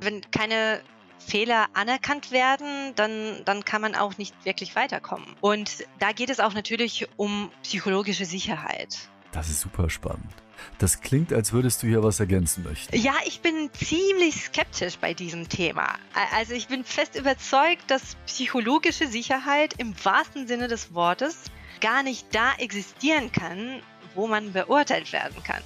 Wenn 0.00 0.22
keine 0.30 0.80
Fehler 1.18 1.66
anerkannt 1.74 2.30
werden, 2.30 2.94
dann, 2.94 3.42
dann 3.44 3.64
kann 3.64 3.82
man 3.82 3.94
auch 3.94 4.16
nicht 4.18 4.34
wirklich 4.44 4.74
weiterkommen. 4.76 5.26
Und 5.40 5.84
da 5.98 6.12
geht 6.12 6.30
es 6.30 6.40
auch 6.40 6.54
natürlich 6.54 7.08
um 7.16 7.50
psychologische 7.62 8.24
Sicherheit. 8.24 8.96
Das 9.32 9.50
ist 9.50 9.60
super 9.60 9.90
spannend. 9.90 10.32
Das 10.78 11.00
klingt, 11.00 11.32
als 11.32 11.52
würdest 11.52 11.82
du 11.82 11.86
hier 11.86 12.02
was 12.02 12.18
ergänzen 12.18 12.64
möchten. 12.64 12.96
Ja, 12.96 13.14
ich 13.26 13.40
bin 13.40 13.70
ziemlich 13.72 14.42
skeptisch 14.44 14.98
bei 14.98 15.14
diesem 15.14 15.48
Thema. 15.48 15.94
Also 16.34 16.54
ich 16.54 16.68
bin 16.68 16.84
fest 16.84 17.14
überzeugt, 17.16 17.90
dass 17.90 18.16
psychologische 18.26 19.06
Sicherheit 19.06 19.74
im 19.78 19.94
wahrsten 20.04 20.48
Sinne 20.48 20.66
des 20.66 20.94
Wortes 20.94 21.44
gar 21.80 22.02
nicht 22.02 22.34
da 22.34 22.54
existieren 22.58 23.30
kann, 23.30 23.80
wo 24.14 24.26
man 24.26 24.52
beurteilt 24.52 25.12
werden 25.12 25.42
kann. 25.44 25.62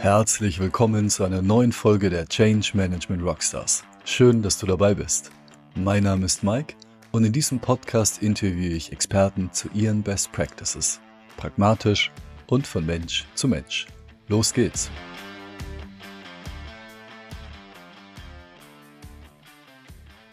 Herzlich 0.00 0.60
willkommen 0.60 1.10
zu 1.10 1.24
einer 1.24 1.42
neuen 1.42 1.72
Folge 1.72 2.08
der 2.08 2.28
Change 2.28 2.70
Management 2.74 3.20
Rockstars. 3.20 3.82
Schön, 4.04 4.42
dass 4.42 4.56
du 4.56 4.64
dabei 4.64 4.94
bist. 4.94 5.32
Mein 5.74 6.04
Name 6.04 6.24
ist 6.24 6.44
Mike 6.44 6.76
und 7.10 7.24
in 7.24 7.32
diesem 7.32 7.58
Podcast 7.58 8.22
interviewe 8.22 8.74
ich 8.74 8.92
Experten 8.92 9.52
zu 9.52 9.68
ihren 9.74 10.04
Best 10.04 10.30
Practices. 10.30 11.00
Pragmatisch 11.36 12.12
und 12.46 12.64
von 12.64 12.86
Mensch 12.86 13.26
zu 13.34 13.48
Mensch. 13.48 13.88
Los 14.28 14.54
geht's! 14.54 14.88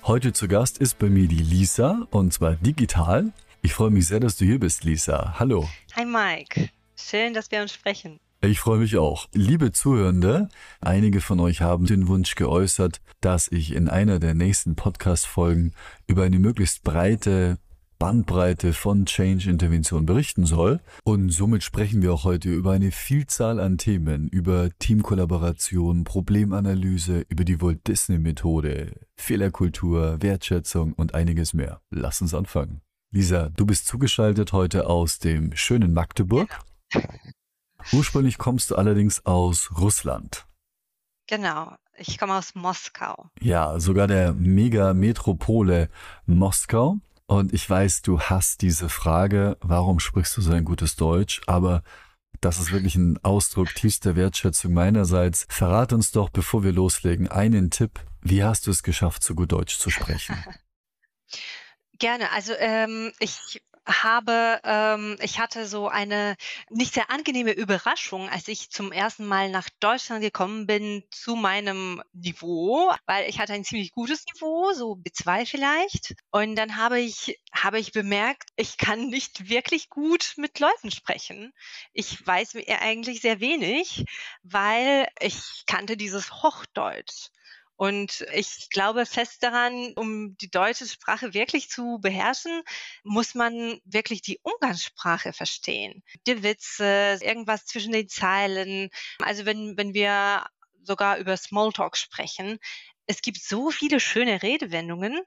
Heute 0.03 0.31
zu 0.31 0.47
Gast 0.47 0.77
ist 0.77 0.99
bei 0.99 1.09
mir 1.09 1.27
die 1.27 1.41
Lisa 1.41 2.07
und 2.11 2.31
zwar 2.31 2.53
digital. 2.53 3.33
Ich 3.63 3.73
freue 3.73 3.89
mich 3.89 4.05
sehr, 4.05 4.19
dass 4.19 4.37
du 4.37 4.45
hier 4.45 4.59
bist, 4.59 4.83
Lisa. 4.83 5.39
Hallo. 5.39 5.67
Hi 5.95 6.05
Mike. 6.05 6.69
Schön, 6.95 7.33
dass 7.33 7.49
wir 7.49 7.63
uns 7.63 7.73
sprechen. 7.73 8.19
Ich 8.45 8.59
freue 8.59 8.77
mich 8.77 8.95
auch. 8.97 9.27
Liebe 9.33 9.71
Zuhörende, 9.71 10.49
einige 10.79 11.19
von 11.19 11.39
euch 11.39 11.61
haben 11.61 11.87
den 11.87 12.07
Wunsch 12.07 12.35
geäußert, 12.35 13.01
dass 13.19 13.47
ich 13.47 13.73
in 13.73 13.89
einer 13.89 14.19
der 14.19 14.35
nächsten 14.35 14.75
Podcast-Folgen 14.75 15.73
über 16.05 16.23
eine 16.23 16.37
möglichst 16.37 16.83
breite 16.83 17.57
Bandbreite 17.97 18.73
von 18.73 19.07
Change-Intervention 19.07 20.05
berichten 20.05 20.45
soll. 20.45 20.79
Und 21.03 21.31
somit 21.31 21.63
sprechen 21.63 22.03
wir 22.03 22.13
auch 22.13 22.23
heute 22.23 22.49
über 22.49 22.73
eine 22.73 22.91
Vielzahl 22.91 23.59
an 23.59 23.79
Themen, 23.79 24.27
über 24.27 24.69
Teamkollaboration, 24.77 26.03
Problemanalyse, 26.03 27.25
über 27.27 27.45
die 27.45 27.59
Walt 27.63 27.87
Disney-Methode, 27.87 28.91
Fehlerkultur, 29.15 30.21
Wertschätzung 30.21 30.93
und 30.93 31.15
einiges 31.15 31.55
mehr. 31.55 31.81
Lass 31.89 32.21
uns 32.21 32.35
anfangen. 32.35 32.81
Lisa, 33.11 33.49
du 33.49 33.65
bist 33.65 33.87
zugeschaltet 33.87 34.53
heute 34.53 34.85
aus 34.85 35.17
dem 35.17 35.55
schönen 35.55 35.93
Magdeburg. 35.93 36.59
Ursprünglich 37.91 38.37
kommst 38.37 38.71
du 38.71 38.75
allerdings 38.75 39.25
aus 39.25 39.71
Russland. 39.77 40.45
Genau, 41.27 41.75
ich 41.97 42.17
komme 42.17 42.35
aus 42.35 42.55
Moskau. 42.55 43.29
Ja, 43.41 43.79
sogar 43.79 44.07
der 44.07 44.33
Mega-Metropole 44.33 45.89
Moskau. 46.25 46.97
Und 47.27 47.53
ich 47.53 47.67
weiß, 47.67 48.03
du 48.03 48.19
hast 48.19 48.61
diese 48.61 48.89
Frage, 48.89 49.57
warum 49.61 49.99
sprichst 49.99 50.37
du 50.37 50.41
so 50.41 50.51
ein 50.51 50.65
gutes 50.65 50.95
Deutsch? 50.95 51.41
Aber 51.47 51.81
das 52.41 52.59
ist 52.59 52.71
wirklich 52.71 52.95
ein 52.95 53.17
Ausdruck 53.23 53.73
tiefster 53.73 54.15
Wertschätzung 54.15 54.73
meinerseits. 54.73 55.47
Verrat 55.49 55.93
uns 55.93 56.11
doch, 56.11 56.29
bevor 56.29 56.63
wir 56.63 56.71
loslegen, 56.71 57.27
einen 57.27 57.71
Tipp. 57.71 57.99
Wie 58.21 58.43
hast 58.43 58.67
du 58.67 58.71
es 58.71 58.83
geschafft, 58.83 59.23
so 59.23 59.33
gut 59.33 59.51
Deutsch 59.51 59.79
zu 59.79 59.89
sprechen? 59.89 60.35
Gerne. 61.97 62.31
Also 62.31 62.53
ähm, 62.59 63.11
ich 63.19 63.61
habe, 63.87 64.59
ähm, 64.63 65.17
ich 65.21 65.39
hatte 65.39 65.67
so 65.67 65.87
eine 65.87 66.35
nicht 66.69 66.93
sehr 66.93 67.09
angenehme 67.09 67.51
Überraschung, 67.51 68.29
als 68.29 68.47
ich 68.47 68.69
zum 68.71 68.91
ersten 68.91 69.25
Mal 69.25 69.49
nach 69.49 69.69
Deutschland 69.79 70.21
gekommen 70.21 70.67
bin 70.67 71.03
zu 71.11 71.35
meinem 71.35 72.01
Niveau, 72.13 72.91
weil 73.05 73.29
ich 73.29 73.39
hatte 73.39 73.53
ein 73.53 73.63
ziemlich 73.63 73.91
gutes 73.91 74.25
Niveau, 74.33 74.73
so 74.73 74.93
B2 74.93 75.45
vielleicht. 75.45 76.15
Und 76.31 76.55
dann 76.55 76.77
habe 76.77 76.99
ich, 76.99 77.39
habe 77.53 77.79
ich 77.79 77.91
bemerkt, 77.91 78.49
ich 78.55 78.77
kann 78.77 79.07
nicht 79.09 79.49
wirklich 79.49 79.89
gut 79.89 80.33
mit 80.37 80.59
Leuten 80.59 80.91
sprechen. 80.91 81.53
Ich 81.93 82.25
weiß 82.25 82.55
eigentlich 82.79 83.21
sehr 83.21 83.39
wenig, 83.39 84.05
weil 84.43 85.07
ich 85.19 85.63
kannte 85.65 85.97
dieses 85.97 86.31
Hochdeutsch. 86.31 87.29
Und 87.77 88.25
ich 88.33 88.69
glaube 88.69 89.05
fest 89.05 89.43
daran, 89.43 89.93
um 89.95 90.37
die 90.37 90.49
deutsche 90.49 90.87
Sprache 90.87 91.33
wirklich 91.33 91.69
zu 91.69 91.99
beherrschen, 92.01 92.61
muss 93.03 93.35
man 93.35 93.79
wirklich 93.83 94.21
die 94.21 94.39
Umgangssprache 94.43 95.33
verstehen. 95.33 96.03
Die 96.25 96.41
Witze, 96.41 97.19
irgendwas 97.21 97.65
zwischen 97.65 97.91
den 97.91 98.07
Zeilen. 98.07 98.89
Also 99.19 99.45
wenn, 99.45 99.75
wenn 99.77 99.93
wir 99.93 100.45
sogar 100.83 101.17
über 101.17 101.35
Smalltalk 101.35 101.97
sprechen, 101.97 102.59
es 103.07 103.21
gibt 103.21 103.41
so 103.41 103.71
viele 103.71 103.99
schöne 103.99 104.41
Redewendungen 104.41 105.19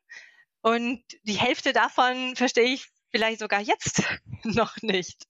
und 0.62 1.03
die 1.22 1.38
Hälfte 1.38 1.72
davon 1.72 2.34
verstehe 2.34 2.72
ich 2.72 2.87
vielleicht 3.10 3.41
sogar 3.41 3.60
jetzt 3.60 4.02
noch 4.44 4.76
nicht. 4.82 5.26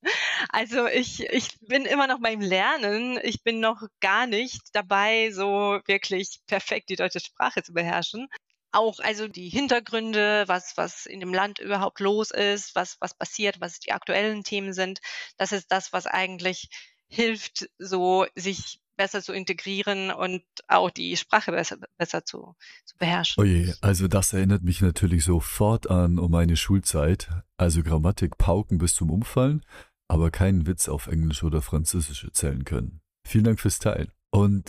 Also 0.49 0.87
ich, 0.87 1.21
ich 1.31 1.59
bin 1.61 1.85
immer 1.85 2.07
noch 2.07 2.21
beim 2.21 2.41
Lernen. 2.41 3.19
Ich 3.23 3.43
bin 3.43 3.61
noch 3.61 3.83
gar 4.01 4.27
nicht 4.27 4.61
dabei, 4.73 5.31
so 5.33 5.81
wirklich 5.87 6.41
perfekt 6.47 6.89
die 6.91 6.97
deutsche 6.97 7.21
Sprache 7.21 7.63
zu 7.63 7.73
beherrschen. 7.73 8.29
Auch 8.71 8.99
also 9.01 9.29
die 9.29 9.49
Hintergründe, 9.49 10.45
was, 10.47 10.77
was 10.77 11.07
in 11.07 11.21
dem 11.21 11.33
Land 11.33 11.59
überhaupt 11.59 12.01
los 12.01 12.31
ist, 12.31 12.75
was, 12.75 12.97
was 13.01 13.15
passiert, 13.15 13.61
was 13.61 13.81
die 13.81 13.93
aktuellen 13.93 14.45
Themen 14.45 14.75
sind. 14.75 15.01
Das 15.39 15.53
ist 15.53 15.73
das, 15.73 15.93
was 15.93 16.07
eigentlich 16.07 16.69
hilft, 17.09 17.71
so 17.79 18.27
sich 18.35 18.81
besser 18.99 19.23
zu 19.23 19.33
integrieren 19.33 20.11
und 20.11 20.43
auch 20.67 20.91
die 20.91 21.17
Sprache 21.17 21.53
besser, 21.53 21.79
besser 21.97 22.27
zu, 22.27 22.55
zu 22.85 22.99
beherrschen. 22.99 23.43
Oje, 23.43 23.75
also 23.81 24.09
das 24.09 24.35
erinnert 24.35 24.63
mich 24.63 24.83
natürlich 24.83 25.25
sofort 25.25 25.89
an 25.89 26.19
um 26.19 26.31
meine 26.31 26.57
Schulzeit. 26.57 27.31
Also 27.57 27.83
Grammatik 27.83 28.37
pauken 28.37 28.77
bis 28.77 28.95
zum 28.95 29.11
Umfallen, 29.11 29.65
aber 30.09 30.31
keinen 30.31 30.67
Witz 30.67 30.89
auf 30.89 31.07
Englisch 31.07 31.43
oder 31.43 31.63
Französisch 31.63 32.25
erzählen 32.25 32.65
können. 32.65 33.01
Vielen 33.27 33.45
Dank 33.45 33.61
fürs 33.61 33.79
Teilen. 33.79 34.13
Und 34.31 34.69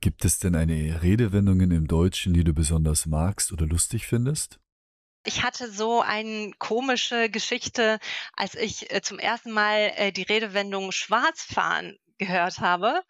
gibt 0.00 0.24
es 0.24 0.38
denn 0.38 0.54
eine 0.54 1.02
Redewendungen 1.02 1.72
im 1.72 1.86
Deutschen, 1.86 2.32
die 2.32 2.44
du 2.44 2.54
besonders 2.54 3.04
magst 3.04 3.52
oder 3.52 3.66
lustig 3.66 4.06
findest? 4.06 4.60
Ich 5.26 5.42
hatte 5.42 5.70
so 5.70 6.00
eine 6.00 6.52
komische 6.58 7.28
Geschichte, 7.28 7.98
als 8.32 8.54
ich 8.54 8.90
äh, 8.90 9.02
zum 9.02 9.18
ersten 9.18 9.50
Mal 9.50 9.92
äh, 9.96 10.12
die 10.12 10.22
Redewendung 10.22 10.92
Schwarzfahren 10.92 11.98
gehört 12.20 12.60
habe. 12.60 13.02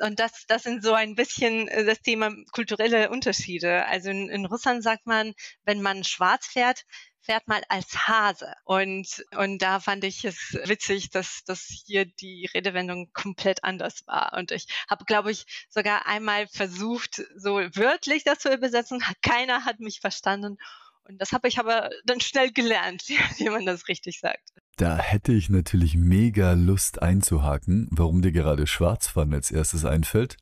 Und 0.00 0.20
das, 0.20 0.44
das 0.46 0.62
sind 0.62 0.84
so 0.84 0.92
ein 0.92 1.16
bisschen 1.16 1.66
äh, 1.66 1.84
das 1.84 2.02
Thema 2.02 2.30
kulturelle 2.52 3.10
Unterschiede. 3.10 3.86
Also 3.86 4.10
in, 4.10 4.28
in 4.28 4.46
Russland 4.46 4.84
sagt 4.84 5.06
man, 5.06 5.32
wenn 5.64 5.82
man 5.82 6.04
schwarz 6.04 6.46
fährt, 6.46 6.84
fährt 7.22 7.48
man 7.48 7.62
als 7.68 8.06
Hase. 8.06 8.52
Und, 8.64 9.24
und 9.36 9.62
da 9.62 9.80
fand 9.80 10.04
ich 10.04 10.24
es 10.24 10.58
witzig, 10.64 11.10
dass, 11.10 11.42
dass 11.44 11.82
hier 11.86 12.04
die 12.04 12.48
Redewendung 12.54 13.10
komplett 13.12 13.64
anders 13.64 14.06
war. 14.06 14.34
Und 14.36 14.52
ich 14.52 14.66
habe, 14.88 15.04
glaube 15.06 15.30
ich, 15.30 15.46
sogar 15.70 16.06
einmal 16.06 16.46
versucht, 16.46 17.22
so 17.36 17.56
wörtlich 17.56 18.24
das 18.24 18.40
zu 18.40 18.52
übersetzen. 18.52 19.02
Keiner 19.22 19.64
hat 19.64 19.80
mich 19.80 20.00
verstanden. 20.00 20.58
Und 21.04 21.18
das 21.18 21.32
habe 21.32 21.48
ich 21.48 21.58
aber 21.58 21.90
dann 22.04 22.20
schnell 22.20 22.52
gelernt, 22.52 23.08
wie 23.38 23.48
man 23.48 23.64
das 23.64 23.88
richtig 23.88 24.20
sagt. 24.20 24.52
Da 24.80 24.96
hätte 24.96 25.34
ich 25.34 25.50
natürlich 25.50 25.94
mega 25.94 26.54
Lust 26.54 27.02
einzuhaken, 27.02 27.86
warum 27.90 28.22
dir 28.22 28.32
gerade 28.32 28.66
Schwarzfahren 28.66 29.34
als 29.34 29.50
erstes 29.50 29.84
einfällt. 29.84 30.38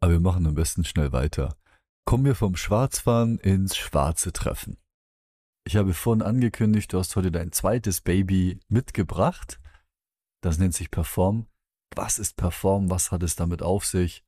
Aber 0.00 0.14
wir 0.14 0.20
machen 0.20 0.48
am 0.48 0.56
besten 0.56 0.82
schnell 0.82 1.12
weiter. 1.12 1.56
Kommen 2.04 2.24
wir 2.24 2.34
vom 2.34 2.56
Schwarzfahren 2.56 3.38
ins 3.38 3.76
schwarze 3.76 4.32
Treffen. 4.32 4.78
Ich 5.64 5.76
habe 5.76 5.94
vorhin 5.94 6.22
angekündigt, 6.22 6.92
du 6.92 6.98
hast 6.98 7.14
heute 7.14 7.30
dein 7.30 7.52
zweites 7.52 8.00
Baby 8.00 8.58
mitgebracht. 8.66 9.60
Das 10.42 10.58
nennt 10.58 10.74
sich 10.74 10.90
Perform. 10.90 11.46
Was 11.94 12.18
ist 12.18 12.36
Perform? 12.36 12.90
Was 12.90 13.12
hat 13.12 13.22
es 13.22 13.36
damit 13.36 13.62
auf 13.62 13.86
sich? 13.86 14.24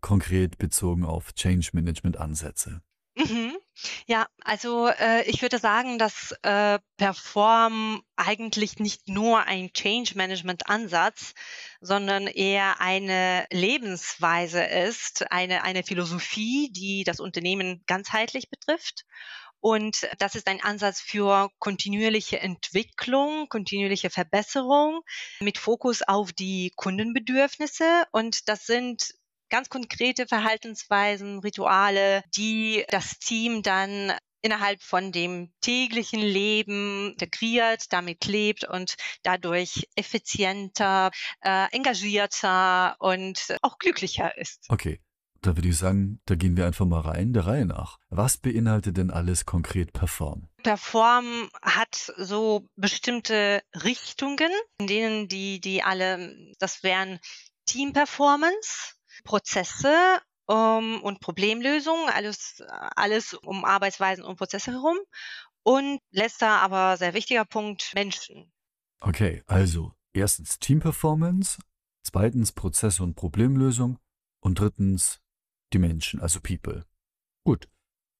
Konkret 0.00 0.56
bezogen 0.56 1.04
auf 1.04 1.34
Change 1.34 1.68
Management 1.74 2.16
Ansätze. 2.16 2.80
Mhm. 3.18 3.58
Ja, 4.06 4.26
also 4.44 4.88
äh, 4.88 5.22
ich 5.24 5.42
würde 5.42 5.58
sagen, 5.58 5.98
dass 5.98 6.32
äh, 6.42 6.78
Perform 6.96 8.02
eigentlich 8.16 8.78
nicht 8.78 9.08
nur 9.08 9.44
ein 9.44 9.72
Change 9.72 10.12
Management 10.14 10.68
Ansatz, 10.68 11.34
sondern 11.80 12.26
eher 12.26 12.80
eine 12.80 13.46
Lebensweise 13.50 14.62
ist, 14.62 15.30
eine, 15.32 15.64
eine 15.64 15.82
Philosophie, 15.82 16.70
die 16.72 17.04
das 17.04 17.18
Unternehmen 17.18 17.82
ganzheitlich 17.86 18.48
betrifft. 18.48 19.04
Und 19.60 20.06
das 20.18 20.34
ist 20.34 20.46
ein 20.46 20.62
Ansatz 20.62 21.00
für 21.00 21.48
kontinuierliche 21.58 22.38
Entwicklung, 22.38 23.48
kontinuierliche 23.48 24.10
Verbesserung 24.10 25.00
mit 25.40 25.56
Fokus 25.56 26.02
auf 26.02 26.34
die 26.34 26.70
Kundenbedürfnisse. 26.76 28.04
Und 28.12 28.48
das 28.48 28.66
sind 28.66 29.14
ganz 29.54 29.68
konkrete 29.68 30.26
Verhaltensweisen, 30.26 31.38
Rituale, 31.38 32.24
die 32.36 32.84
das 32.88 33.20
Team 33.20 33.62
dann 33.62 34.12
innerhalb 34.42 34.82
von 34.82 35.12
dem 35.12 35.52
täglichen 35.60 36.20
Leben 36.20 37.12
integriert, 37.12 37.84
damit 37.90 38.24
lebt 38.24 38.64
und 38.64 38.96
dadurch 39.22 39.86
effizienter, 39.94 41.12
äh, 41.40 41.66
engagierter 41.70 42.96
und 42.98 43.56
auch 43.62 43.78
glücklicher 43.78 44.36
ist. 44.36 44.66
Okay. 44.70 45.00
Da 45.40 45.56
würde 45.56 45.68
ich 45.68 45.76
sagen, 45.76 46.20
da 46.24 46.34
gehen 46.34 46.56
wir 46.56 46.66
einfach 46.66 46.86
mal 46.86 47.02
rein, 47.02 47.34
der 47.34 47.46
Reihe 47.46 47.66
nach. 47.66 47.98
Was 48.08 48.38
beinhaltet 48.38 48.96
denn 48.96 49.10
alles 49.10 49.44
konkret 49.44 49.92
Perform? 49.92 50.48
Perform 50.62 51.50
hat 51.60 52.12
so 52.16 52.66
bestimmte 52.76 53.62
Richtungen, 53.84 54.50
in 54.78 54.86
denen 54.86 55.28
die, 55.28 55.60
die 55.60 55.82
alle, 55.82 56.34
das 56.58 56.82
wären 56.82 57.20
Team 57.66 57.92
Performance, 57.92 58.94
Prozesse 59.22 60.20
um, 60.46 61.02
und 61.02 61.20
Problemlösungen, 61.20 62.08
alles, 62.08 62.62
alles 62.96 63.34
um 63.34 63.64
Arbeitsweisen 63.64 64.24
und 64.24 64.36
Prozesse 64.36 64.72
herum. 64.72 64.98
Und 65.62 66.00
letzter, 66.10 66.60
aber 66.60 66.98
sehr 66.98 67.14
wichtiger 67.14 67.46
Punkt, 67.46 67.92
Menschen. 67.94 68.52
Okay, 69.00 69.42
also 69.46 69.94
erstens 70.12 70.58
Team 70.58 70.80
Performance, 70.80 71.58
zweitens 72.02 72.52
Prozesse 72.52 73.02
und 73.02 73.14
Problemlösung 73.14 73.98
und 74.40 74.58
drittens 74.58 75.20
die 75.72 75.78
Menschen, 75.78 76.20
also 76.20 76.40
People. 76.40 76.84
Gut, 77.44 77.68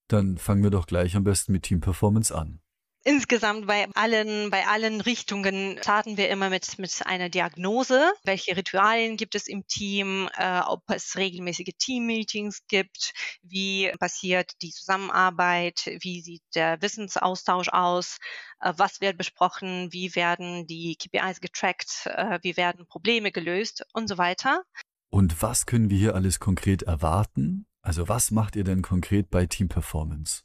dann 0.08 0.38
fangen 0.38 0.62
wir 0.62 0.70
doch 0.70 0.86
gleich 0.86 1.16
am 1.16 1.24
besten 1.24 1.52
mit 1.52 1.64
Team 1.64 1.80
Performance 1.80 2.34
an. 2.34 2.60
Insgesamt 3.06 3.66
bei 3.66 3.86
allen, 3.94 4.48
bei 4.48 4.66
allen 4.66 5.02
Richtungen 5.02 5.76
starten 5.82 6.16
wir 6.16 6.30
immer 6.30 6.48
mit, 6.48 6.78
mit 6.78 7.04
einer 7.04 7.28
Diagnose. 7.28 8.10
Welche 8.24 8.56
Ritualien 8.56 9.18
gibt 9.18 9.34
es 9.34 9.46
im 9.46 9.66
Team? 9.66 10.30
Äh, 10.38 10.60
ob 10.60 10.82
es 10.88 11.14
regelmäßige 11.18 11.74
Team-Meetings 11.78 12.66
gibt? 12.66 13.12
Wie 13.42 13.92
passiert 14.00 14.52
die 14.62 14.70
Zusammenarbeit? 14.70 15.90
Wie 16.00 16.22
sieht 16.22 16.44
der 16.54 16.80
Wissensaustausch 16.80 17.68
aus? 17.68 18.16
Äh, 18.60 18.72
was 18.78 19.02
wird 19.02 19.18
besprochen? 19.18 19.92
Wie 19.92 20.14
werden 20.16 20.66
die 20.66 20.96
KPIs 20.96 21.42
getrackt? 21.42 22.06
Äh, 22.06 22.38
wie 22.40 22.56
werden 22.56 22.86
Probleme 22.86 23.32
gelöst? 23.32 23.84
Und 23.92 24.08
so 24.08 24.16
weiter. 24.16 24.62
Und 25.10 25.42
was 25.42 25.66
können 25.66 25.90
wir 25.90 25.98
hier 25.98 26.14
alles 26.14 26.40
konkret 26.40 26.84
erwarten? 26.84 27.66
Also 27.84 28.08
was 28.08 28.30
macht 28.30 28.56
ihr 28.56 28.64
denn 28.64 28.80
konkret 28.80 29.30
bei 29.30 29.44
Team 29.44 29.68
Performance? 29.68 30.42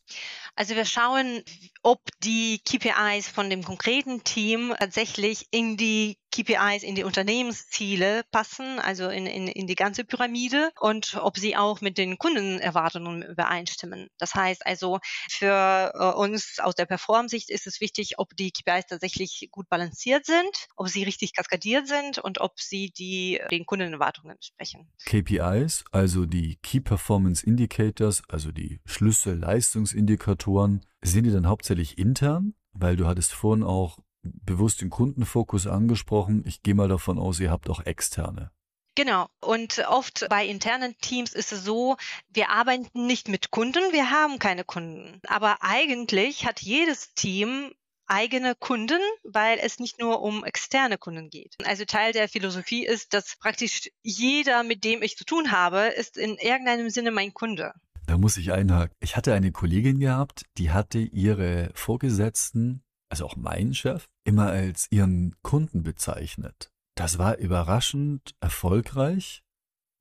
Also 0.56 0.76
wir 0.76 0.84
schauen, 0.84 1.42
ob 1.84 2.02
die 2.22 2.60
KPIs 2.60 3.30
von 3.30 3.50
dem 3.50 3.64
konkreten 3.64 4.26
Team 4.26 4.74
tatsächlich 4.78 5.48
in 5.50 5.78
die 5.78 6.18
KPIs 6.32 6.84
in 6.84 6.96
die 6.96 7.04
Unternehmensziele 7.04 8.24
passen, 8.32 8.80
also 8.80 9.10
in, 9.10 9.26
in, 9.26 9.48
in 9.48 9.68
die 9.68 9.76
ganze 9.76 10.04
Pyramide 10.04 10.72
und 10.80 11.16
ob 11.16 11.38
sie 11.38 11.58
auch 11.58 11.82
mit 11.82 11.98
den 11.98 12.18
Kundenerwartungen 12.18 13.24
übereinstimmen. 13.24 14.10
Das 14.18 14.36
heißt 14.36 14.66
also, 14.66 15.00
für 15.30 15.92
äh, 15.94 16.20
uns 16.20 16.60
aus 16.60 16.76
der 16.76 16.86
Perform-Sicht 16.86 17.50
ist 17.50 17.68
es 17.68 17.82
wichtig, 17.82 18.20
ob 18.20 18.36
die 18.36 18.52
KPIs 18.52 18.88
tatsächlich 18.88 19.50
gut 19.52 19.68
balanciert 19.70 20.26
sind, 20.26 20.68
ob 20.76 20.90
sie 20.90 21.04
richtig 21.04 21.36
kaskadiert 21.36 21.88
sind 21.88 22.20
und 22.20 22.40
ob 22.40 22.60
sie 22.60 22.92
die, 22.92 23.42
den 23.52 23.66
Kundenerwartungen 23.66 24.36
entsprechen. 24.36 24.92
KPIs, 25.06 25.84
also 25.92 26.26
die 26.26 26.58
Key 26.62 26.80
Performance 26.80 27.46
Indicators, 27.46 28.24
also 28.30 28.52
die 28.52 28.80
Schlüssel-Leistungsindikatoren, 28.86 30.86
sind 31.02 31.24
die 31.24 31.32
dann 31.32 31.48
hauptsächlich 31.48 31.98
intern? 31.98 32.54
Weil 32.72 32.96
du 32.96 33.08
hattest 33.08 33.34
vorhin 33.34 33.64
auch 33.64 33.98
bewusst 34.24 34.82
den 34.82 34.90
Kundenfokus 34.90 35.68
angesprochen. 35.68 36.44
Ich 36.46 36.64
gehe 36.64 36.76
mal 36.76 36.88
davon 36.88 37.20
aus, 37.20 37.40
ihr 37.40 37.52
habt 37.52 37.70
auch 37.70 37.86
externe. 37.86 38.52
Genau. 38.96 39.30
Und 39.40 39.82
oft 39.88 40.28
bei 40.30 40.46
internen 40.46 40.98
Teams 40.98 41.34
ist 41.34 41.54
es 41.54 41.64
so, 41.64 41.96
wir 42.30 42.50
arbeiten 42.50 43.06
nicht 43.06 43.30
mit 43.30 43.50
Kunden, 43.52 43.80
wir 43.92 44.12
haben 44.12 44.40
keine 44.40 44.66
Kunden. 44.66 45.22
Aber 45.28 45.58
eigentlich 45.62 46.46
hat 46.46 46.60
jedes 46.62 47.14
Team 47.14 47.72
eigene 48.08 48.56
Kunden, 48.56 49.00
weil 49.24 49.60
es 49.62 49.80
nicht 49.80 50.00
nur 50.00 50.22
um 50.22 50.44
externe 50.44 50.98
Kunden 50.98 51.30
geht. 51.30 51.56
Also 51.64 51.86
Teil 51.86 52.12
der 52.12 52.28
Philosophie 52.28 52.86
ist, 52.86 53.14
dass 53.14 53.38
praktisch 53.38 53.90
jeder, 54.02 54.64
mit 54.64 54.84
dem 54.84 55.02
ich 55.02 55.16
zu 55.16 55.24
tun 55.24 55.52
habe, 55.52 55.94
ist 55.98 56.18
in 56.18 56.36
irgendeinem 56.36 56.90
Sinne 56.90 57.12
mein 57.12 57.34
Kunde. 57.34 57.74
Da 58.08 58.18
muss 58.18 58.38
ich 58.38 58.52
einhaken. 58.52 58.96
Ich 59.00 59.16
hatte 59.16 59.34
eine 59.34 59.52
Kollegin 59.52 60.00
gehabt, 60.00 60.44
die 60.58 60.72
hatte 60.72 60.98
ihre 60.98 61.70
Vorgesetzten 61.76 62.84
also 63.10 63.26
auch 63.26 63.36
mein 63.36 63.74
Chef, 63.74 64.08
immer 64.24 64.48
als 64.48 64.88
ihren 64.92 65.36
Kunden 65.42 65.84
bezeichnet. 65.84 66.72
Das 66.96 67.18
war 67.18 67.38
überraschend 67.38 68.36
erfolgreich, 68.40 69.44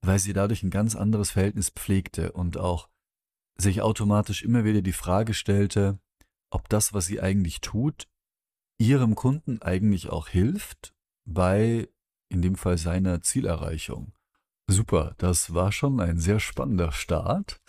weil 0.01 0.19
sie 0.19 0.33
dadurch 0.33 0.63
ein 0.63 0.69
ganz 0.69 0.95
anderes 0.95 1.31
Verhältnis 1.31 1.69
pflegte 1.69 2.31
und 2.31 2.57
auch 2.57 2.89
sich 3.57 3.81
automatisch 3.81 4.43
immer 4.43 4.63
wieder 4.63 4.81
die 4.81 4.93
Frage 4.93 5.33
stellte, 5.33 5.99
ob 6.51 6.69
das, 6.69 6.93
was 6.93 7.05
sie 7.05 7.21
eigentlich 7.21 7.61
tut, 7.61 8.07
ihrem 8.79 9.15
Kunden 9.15 9.61
eigentlich 9.61 10.09
auch 10.09 10.27
hilft 10.27 10.93
bei, 11.25 11.89
in 12.29 12.41
dem 12.41 12.55
Fall 12.55 12.77
seiner 12.77 13.21
Zielerreichung. 13.21 14.13
Super, 14.67 15.15
das 15.17 15.53
war 15.53 15.71
schon 15.71 15.99
ein 15.99 16.19
sehr 16.19 16.39
spannender 16.39 16.91
Start. 16.91 17.59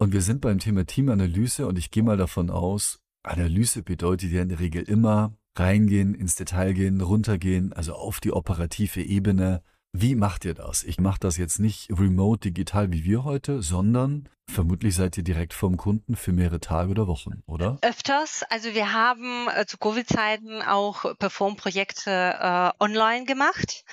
Und 0.00 0.12
wir 0.12 0.22
sind 0.22 0.40
beim 0.40 0.58
Thema 0.58 0.86
Teamanalyse 0.86 1.66
und 1.66 1.78
ich 1.78 1.90
gehe 1.90 2.02
mal 2.02 2.16
davon 2.16 2.50
aus, 2.50 3.00
Analyse 3.22 3.82
bedeutet 3.82 4.30
ja 4.30 4.42
in 4.42 4.48
der 4.48 4.60
Regel 4.60 4.82
immer 4.82 5.32
reingehen, 5.56 6.14
ins 6.14 6.36
Detail 6.36 6.72
gehen, 6.72 7.00
runtergehen, 7.00 7.72
also 7.72 7.94
auf 7.94 8.20
die 8.20 8.32
operative 8.32 9.02
Ebene. 9.02 9.62
Wie 9.92 10.14
macht 10.14 10.44
ihr 10.44 10.54
das? 10.54 10.84
Ich 10.84 11.00
mache 11.00 11.18
das 11.20 11.36
jetzt 11.36 11.58
nicht 11.58 11.90
remote 11.90 12.40
digital 12.40 12.92
wie 12.92 13.04
wir 13.04 13.24
heute, 13.24 13.62
sondern 13.62 14.28
vermutlich 14.48 14.94
seid 14.94 15.16
ihr 15.16 15.24
direkt 15.24 15.54
vom 15.54 15.76
Kunden 15.76 16.14
für 16.14 16.32
mehrere 16.32 16.60
Tage 16.60 16.90
oder 16.90 17.06
Wochen, 17.06 17.42
oder? 17.46 17.78
Öfters. 17.82 18.44
Also 18.50 18.74
wir 18.74 18.92
haben 18.92 19.48
äh, 19.48 19.66
zu 19.66 19.78
Covid-Zeiten 19.78 20.62
auch 20.62 21.16
Perform-Projekte 21.18 22.10
äh, 22.10 22.70
online 22.84 23.24
gemacht. 23.24 23.84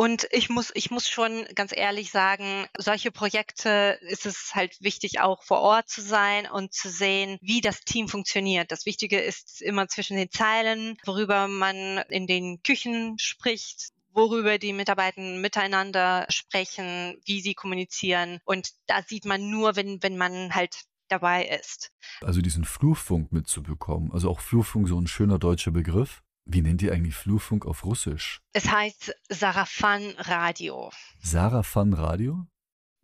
Und 0.00 0.26
ich 0.30 0.48
muss, 0.48 0.72
ich 0.74 0.90
muss 0.90 1.10
schon 1.10 1.44
ganz 1.54 1.76
ehrlich 1.76 2.10
sagen, 2.10 2.64
solche 2.78 3.10
Projekte 3.10 3.98
ist 4.00 4.24
es 4.24 4.54
halt 4.54 4.80
wichtig, 4.80 5.20
auch 5.20 5.42
vor 5.42 5.60
Ort 5.60 5.90
zu 5.90 6.00
sein 6.00 6.50
und 6.50 6.72
zu 6.72 6.88
sehen, 6.88 7.36
wie 7.42 7.60
das 7.60 7.82
Team 7.82 8.08
funktioniert. 8.08 8.72
Das 8.72 8.86
Wichtige 8.86 9.20
ist 9.20 9.60
immer 9.60 9.88
zwischen 9.88 10.16
den 10.16 10.30
Zeilen, 10.30 10.96
worüber 11.04 11.48
man 11.48 11.98
in 12.08 12.26
den 12.26 12.62
Küchen 12.62 13.18
spricht, 13.18 13.90
worüber 14.14 14.56
die 14.56 14.72
Mitarbeiter 14.72 15.20
miteinander 15.20 16.24
sprechen, 16.30 17.20
wie 17.26 17.42
sie 17.42 17.52
kommunizieren. 17.52 18.40
Und 18.46 18.70
da 18.86 19.02
sieht 19.02 19.26
man 19.26 19.50
nur, 19.50 19.76
wenn, 19.76 20.02
wenn 20.02 20.16
man 20.16 20.54
halt 20.54 20.84
dabei 21.08 21.44
ist. 21.44 21.92
Also 22.22 22.40
diesen 22.40 22.64
Flurfunk 22.64 23.32
mitzubekommen. 23.32 24.12
Also 24.12 24.30
auch 24.30 24.40
Flurfunk, 24.40 24.88
so 24.88 24.98
ein 24.98 25.08
schöner 25.08 25.38
deutscher 25.38 25.72
Begriff. 25.72 26.22
Wie 26.52 26.62
nennt 26.62 26.82
ihr 26.82 26.92
eigentlich 26.92 27.14
Flurfunk 27.14 27.64
auf 27.64 27.84
Russisch? 27.84 28.40
Es 28.52 28.68
heißt 28.68 29.14
Sarafan 29.28 30.10
Radio. 30.18 30.90
Sarafan 31.20 31.92
Radio? 31.92 32.44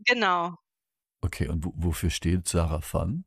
Genau. 0.05 0.57
Okay, 1.21 1.47
und 1.47 1.65
wofür 1.77 2.11
steht 2.11 2.49
Sarafan? 2.49 3.25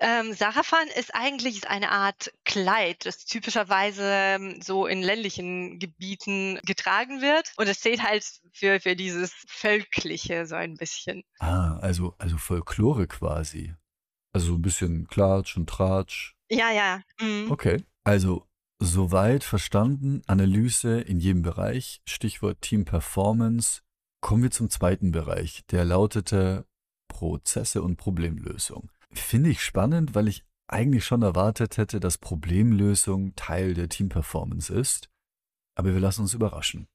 Ähm, 0.00 0.34
Sarafan 0.34 0.88
ist 0.98 1.14
eigentlich 1.14 1.66
eine 1.66 1.92
Art 1.92 2.30
Kleid, 2.44 3.06
das 3.06 3.24
typischerweise 3.24 4.02
ähm, 4.04 4.60
so 4.60 4.86
in 4.86 5.00
ländlichen 5.00 5.78
Gebieten 5.78 6.60
getragen 6.66 7.22
wird. 7.22 7.52
Und 7.56 7.68
es 7.68 7.78
steht 7.78 8.02
halt 8.02 8.22
für, 8.52 8.80
für 8.80 8.96
dieses 8.96 9.32
Völkliche 9.46 10.44
so 10.44 10.56
ein 10.56 10.74
bisschen. 10.74 11.22
Ah, 11.38 11.78
also, 11.78 12.14
also 12.18 12.36
Folklore 12.36 13.06
quasi. 13.06 13.74
Also 14.34 14.48
so 14.48 14.54
ein 14.56 14.62
bisschen 14.62 15.06
Klatsch 15.08 15.56
und 15.56 15.70
Tratsch. 15.70 16.34
Ja, 16.50 16.70
ja. 16.70 17.00
Mhm. 17.18 17.50
Okay. 17.50 17.82
Also 18.04 18.46
Soweit 18.78 19.42
verstanden, 19.42 20.22
Analyse 20.26 21.00
in 21.00 21.18
jedem 21.18 21.42
Bereich, 21.42 22.02
Stichwort 22.04 22.60
Team 22.60 22.84
Performance. 22.84 23.80
Kommen 24.20 24.42
wir 24.42 24.50
zum 24.50 24.68
zweiten 24.68 25.12
Bereich, 25.12 25.64
der 25.70 25.84
lautete 25.84 26.66
Prozesse 27.08 27.80
und 27.82 27.96
Problemlösung. 27.96 28.90
Finde 29.12 29.50
ich 29.50 29.62
spannend, 29.62 30.14
weil 30.14 30.28
ich 30.28 30.44
eigentlich 30.68 31.04
schon 31.04 31.22
erwartet 31.22 31.78
hätte, 31.78 32.00
dass 32.00 32.18
Problemlösung 32.18 33.34
Teil 33.34 33.72
der 33.72 33.88
Team 33.88 34.08
Performance 34.08 34.72
ist. 34.74 35.08
Aber 35.74 35.94
wir 35.94 36.00
lassen 36.00 36.22
uns 36.22 36.34
überraschen. 36.34 36.86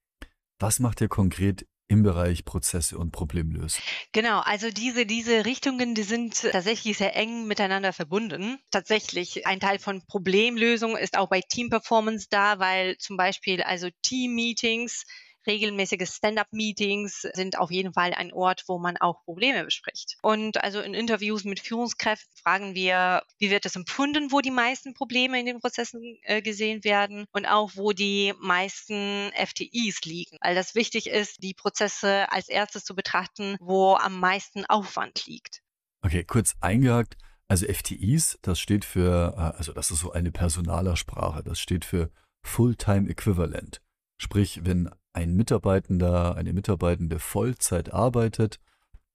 Was 0.60 0.80
macht 0.80 1.02
ihr 1.02 1.08
konkret 1.08 1.68
im 1.92 2.04
Bereich 2.04 2.46
Prozesse 2.46 2.98
und 2.98 3.12
Problemlösung. 3.12 3.84
Genau, 4.14 4.40
also 4.40 4.70
diese, 4.72 5.06
diese 5.06 5.44
Richtungen, 5.44 5.94
die 5.94 6.04
sind 6.04 6.42
tatsächlich 6.42 6.98
sehr 6.98 7.18
eng 7.18 7.48
miteinander 7.48 7.92
verbunden. 7.92 8.60
Tatsächlich, 8.72 9.46
ein 9.46 9.60
Teil 9.60 9.78
von 9.78 10.02
Problemlösung 10.08 10.96
ist 10.96 11.18
auch 11.18 11.28
bei 11.28 11.42
Team 11.42 11.70
Performance 11.70 12.28
da, 12.30 12.60
weil 12.60 12.98
zum 12.98 13.18
Beispiel 13.18 13.62
also 13.62 13.90
Team-Meetings 14.04 15.04
regelmäßige 15.48 16.08
Stand-up-Meetings 16.08 17.22
sind 17.34 17.58
auf 17.58 17.72
jeden 17.72 17.94
Fall 17.94 18.14
ein 18.14 18.34
Ort, 18.34 18.64
wo 18.68 18.78
man 18.80 18.98
auch 18.98 19.24
Probleme 19.24 19.64
bespricht. 19.64 20.18
Und 20.22 20.64
also 20.64 20.80
in 20.82 20.94
Interviews 20.94 21.44
mit 21.44 21.60
Führungskräften 21.60 22.36
fragen 22.42 22.76
wir, 22.76 23.24
wie 23.40 23.52
wird 23.52 23.66
es 23.66 23.76
empfunden, 23.76 24.32
wo 24.32 24.42
die 24.42 24.52
meisten 24.52 24.94
Probleme 24.94 25.40
in 25.40 25.46
den 25.46 25.60
Prozessen 25.60 26.18
äh, 26.24 26.42
gesehen 26.42 26.84
werden 26.84 27.26
und 27.32 27.46
auch 27.46 27.72
wo 27.76 27.92
die 27.92 28.34
meisten 28.40 29.32
FTIs 29.36 30.02
liegen. 30.04 30.38
Weil 30.42 30.56
das 30.56 30.76
wichtig 30.76 31.08
ist, 31.08 31.44
die 31.44 31.54
Prozesse 31.54 32.32
als 32.32 32.50
erstes 32.50 32.84
zu 32.84 32.96
betrachten, 32.96 33.58
wo 33.60 33.96
am 33.96 34.20
meisten 34.20 34.66
Aufwand 34.66 35.26
liegt. 35.26 35.62
Okay, 36.04 36.24
kurz 36.24 36.56
eingehakt. 36.62 37.18
Also 37.48 37.66
FTIs, 37.68 38.40
das 38.42 38.60
steht 38.60 38.86
für, 38.86 39.34
äh, 39.36 39.58
also 39.58 39.74
das 39.74 39.92
ist 39.92 40.00
so 40.00 40.14
eine 40.14 40.32
Personalersprache, 40.32 41.44
das 41.44 41.60
steht 41.60 41.84
für 41.84 42.10
Full-Time 42.44 43.10
Equivalent. 43.10 43.82
Sprich, 44.18 44.62
wenn 44.64 44.90
ein 45.14 45.36
Mitarbeitender, 45.36 46.36
eine 46.36 46.54
Mitarbeitende 46.54 47.20
Vollzeit 47.20 47.94
arbeitet, 47.94 48.60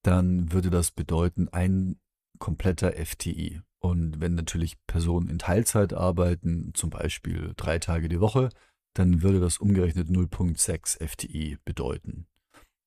dann 0.03 0.53
würde 0.53 0.71
das 0.71 0.91
bedeuten 0.91 1.49
ein 1.49 1.99
kompletter 2.39 2.93
FTI. 2.93 3.61
Und 3.79 4.21
wenn 4.21 4.35
natürlich 4.35 4.77
Personen 4.87 5.29
in 5.29 5.39
Teilzeit 5.39 5.93
arbeiten, 5.93 6.73
zum 6.75 6.91
Beispiel 6.91 7.53
drei 7.57 7.79
Tage 7.79 8.09
die 8.09 8.21
Woche, 8.21 8.49
dann 8.95 9.23
würde 9.23 9.41
das 9.41 9.59
umgerechnet 9.59 10.09
0,6 10.09 11.07
FTI 11.07 11.59
bedeuten. 11.65 12.27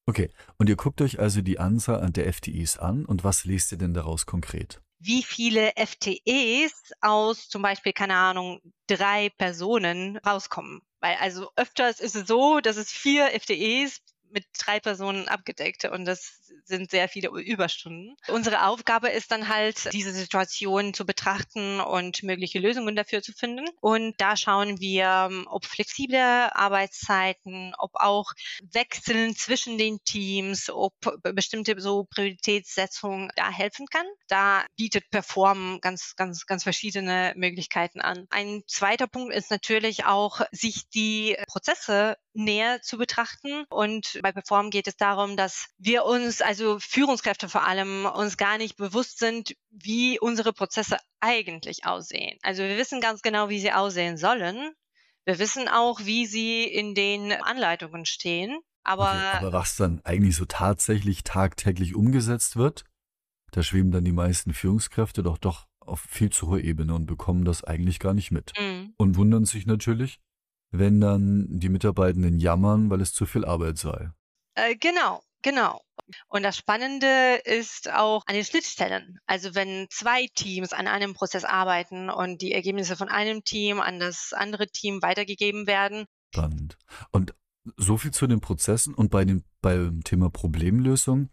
Okay, 0.06 0.32
und 0.58 0.70
ihr 0.70 0.75
guckt 0.75 1.01
euch 1.01 1.20
also 1.20 1.42
die 1.42 1.60
Anzahl 1.60 2.10
der 2.12 2.34
FTIs 2.34 2.80
an 2.80 3.06
und 3.06 3.24
was 3.24 3.46
lest 3.46 3.72
ihr 3.72 3.78
denn 3.78 3.94
daraus 3.94 4.25
konkret? 4.25 4.82
Wie 4.98 5.24
viele 5.24 5.72
FTEs 5.78 6.94
aus 7.00 7.48
zum 7.48 7.62
Beispiel, 7.62 7.94
keine 7.94 8.16
Ahnung, 8.16 8.60
drei 8.88 9.30
Personen 9.38 10.18
rauskommen. 10.18 10.82
Weil 11.01 11.15
also 11.18 11.51
öfters 11.56 12.00
ist 12.00 12.15
es 12.15 12.27
so, 12.27 12.60
dass 12.60 12.77
es 12.77 12.91
vier 12.91 13.27
FTEs 13.39 14.01
mit 14.31 14.45
drei 14.57 14.79
Personen 14.79 15.27
abgedeckt 15.27 15.86
und 15.86 16.05
das 16.05 16.39
sind 16.65 16.91
sehr 16.91 17.09
viele 17.09 17.29
Überstunden. 17.29 18.15
Unsere 18.27 18.65
Aufgabe 18.65 19.09
ist 19.09 19.31
dann 19.31 19.48
halt, 19.48 19.91
diese 19.93 20.12
Situation 20.12 20.93
zu 20.93 21.05
betrachten 21.05 21.79
und 21.79 22.24
mögliche 22.24 22.59
Lösungen 22.59 22.95
dafür 22.95 23.21
zu 23.21 23.33
finden. 23.33 23.65
Und 23.81 24.15
da 24.17 24.36
schauen 24.36 24.79
wir, 24.79 25.29
ob 25.48 25.65
flexible 25.65 26.50
Arbeitszeiten, 26.53 27.74
ob 27.77 27.91
auch 27.95 28.31
Wechseln 28.71 29.36
zwischen 29.36 29.77
den 29.77 30.00
Teams, 30.03 30.69
ob 30.69 30.93
bestimmte 31.24 31.79
so 31.79 32.05
Prioritätssetzungen 32.05 33.31
da 33.36 33.50
helfen 33.50 33.88
kann. 33.88 34.05
Da 34.27 34.65
bietet 34.75 35.09
Perform 35.09 35.79
ganz, 35.81 36.15
ganz, 36.15 36.45
ganz 36.45 36.63
verschiedene 36.63 37.33
Möglichkeiten 37.36 38.01
an. 38.01 38.27
Ein 38.29 38.63
zweiter 38.67 39.07
Punkt 39.07 39.33
ist 39.33 39.51
natürlich 39.51 40.05
auch, 40.05 40.41
sich 40.51 40.89
die 40.89 41.38
Prozesse 41.48 42.17
näher 42.39 42.81
zu 42.81 42.98
betrachten. 42.98 43.65
Und 43.69 44.19
bei 44.24 44.31
Perform 44.31 44.69
geht 44.69 44.88
es 44.88 44.96
darum, 44.96 45.38
dass 45.38 45.67
wir 45.77 46.05
uns, 46.05 46.41
also 46.41 46.79
Führungskräfte 46.79 47.50
vor 47.50 47.65
allem, 47.65 48.05
uns 48.05 48.38
gar 48.38 48.58
nicht 48.58 48.77
bewusst 48.77 49.19
sind, 49.19 49.55
wie 49.69 50.19
unsere 50.19 50.53
Prozesse 50.53 50.98
eigentlich 51.19 51.86
aussehen. 51.86 52.38
Also 52.41 52.63
wir 52.63 52.77
wissen 52.77 53.01
ganz 53.01 53.22
genau, 53.22 53.50
wie 53.50 53.60
sie 53.60 53.72
aussehen 53.72 54.17
sollen. 54.17 54.72
Wir 55.25 55.38
wissen 55.38 55.67
auch, 55.67 56.00
wie 56.05 56.25
sie 56.25 56.63
in 56.63 56.96
den 56.96 57.31
Anleitungen 57.31 58.05
stehen. 58.05 58.58
Aber, 58.84 59.12
aber 59.12 59.53
was 59.53 59.75
dann 59.75 60.01
eigentlich 60.03 60.36
so 60.36 60.46
tatsächlich 60.46 61.24
tagtäglich 61.24 61.93
umgesetzt 61.93 62.55
wird, 62.55 62.86
da 63.51 63.62
schweben 63.62 63.91
dann 63.91 64.05
die 64.05 64.12
meisten 64.12 64.53
Führungskräfte 64.53 65.22
doch 65.22 65.38
doch 65.38 65.67
auf 65.79 66.01
viel 66.01 66.29
zu 66.29 66.48
hoher 66.48 66.62
Ebene 66.62 66.93
und 66.93 67.05
bekommen 67.05 67.46
das 67.46 67.63
eigentlich 67.63 68.00
gar 68.00 68.13
nicht 68.13 68.31
mit. 68.31 68.53
Mhm. 68.58 68.93
Und 68.98 69.17
wundern 69.17 69.46
sich 69.46 69.65
natürlich, 69.65 70.19
wenn 70.71 71.01
dann 71.01 71.47
die 71.49 71.69
Mitarbeitenden 71.69 72.39
jammern, 72.39 72.89
weil 72.89 73.01
es 73.01 73.13
zu 73.13 73.25
viel 73.25 73.45
Arbeit 73.45 73.77
sei. 73.77 74.11
Äh, 74.55 74.75
genau, 74.75 75.21
genau. 75.41 75.81
Und 76.27 76.43
das 76.43 76.57
Spannende 76.57 77.39
ist 77.45 77.91
auch 77.91 78.23
an 78.25 78.35
den 78.35 78.43
Schnittstellen. 78.43 79.19
Also 79.27 79.53
wenn 79.55 79.88
zwei 79.89 80.27
Teams 80.33 80.73
an 80.73 80.88
einem 80.88 81.13
Prozess 81.13 81.43
arbeiten 81.43 82.09
und 82.09 82.41
die 82.41 82.53
Ergebnisse 82.53 82.95
von 82.95 83.09
einem 83.09 83.43
Team 83.43 83.79
an 83.79 83.99
das 83.99 84.33
andere 84.33 84.67
Team 84.67 85.01
weitergegeben 85.01 85.67
werden. 85.67 86.05
Spannend. 86.33 86.77
Und 87.11 87.33
so 87.77 87.97
viel 87.97 88.11
zu 88.11 88.27
den 88.27 88.41
Prozessen 88.41 88.93
und 88.93 89.11
bei 89.11 89.25
dem, 89.25 89.43
beim 89.61 90.03
Thema 90.03 90.29
Problemlösung. 90.29 91.29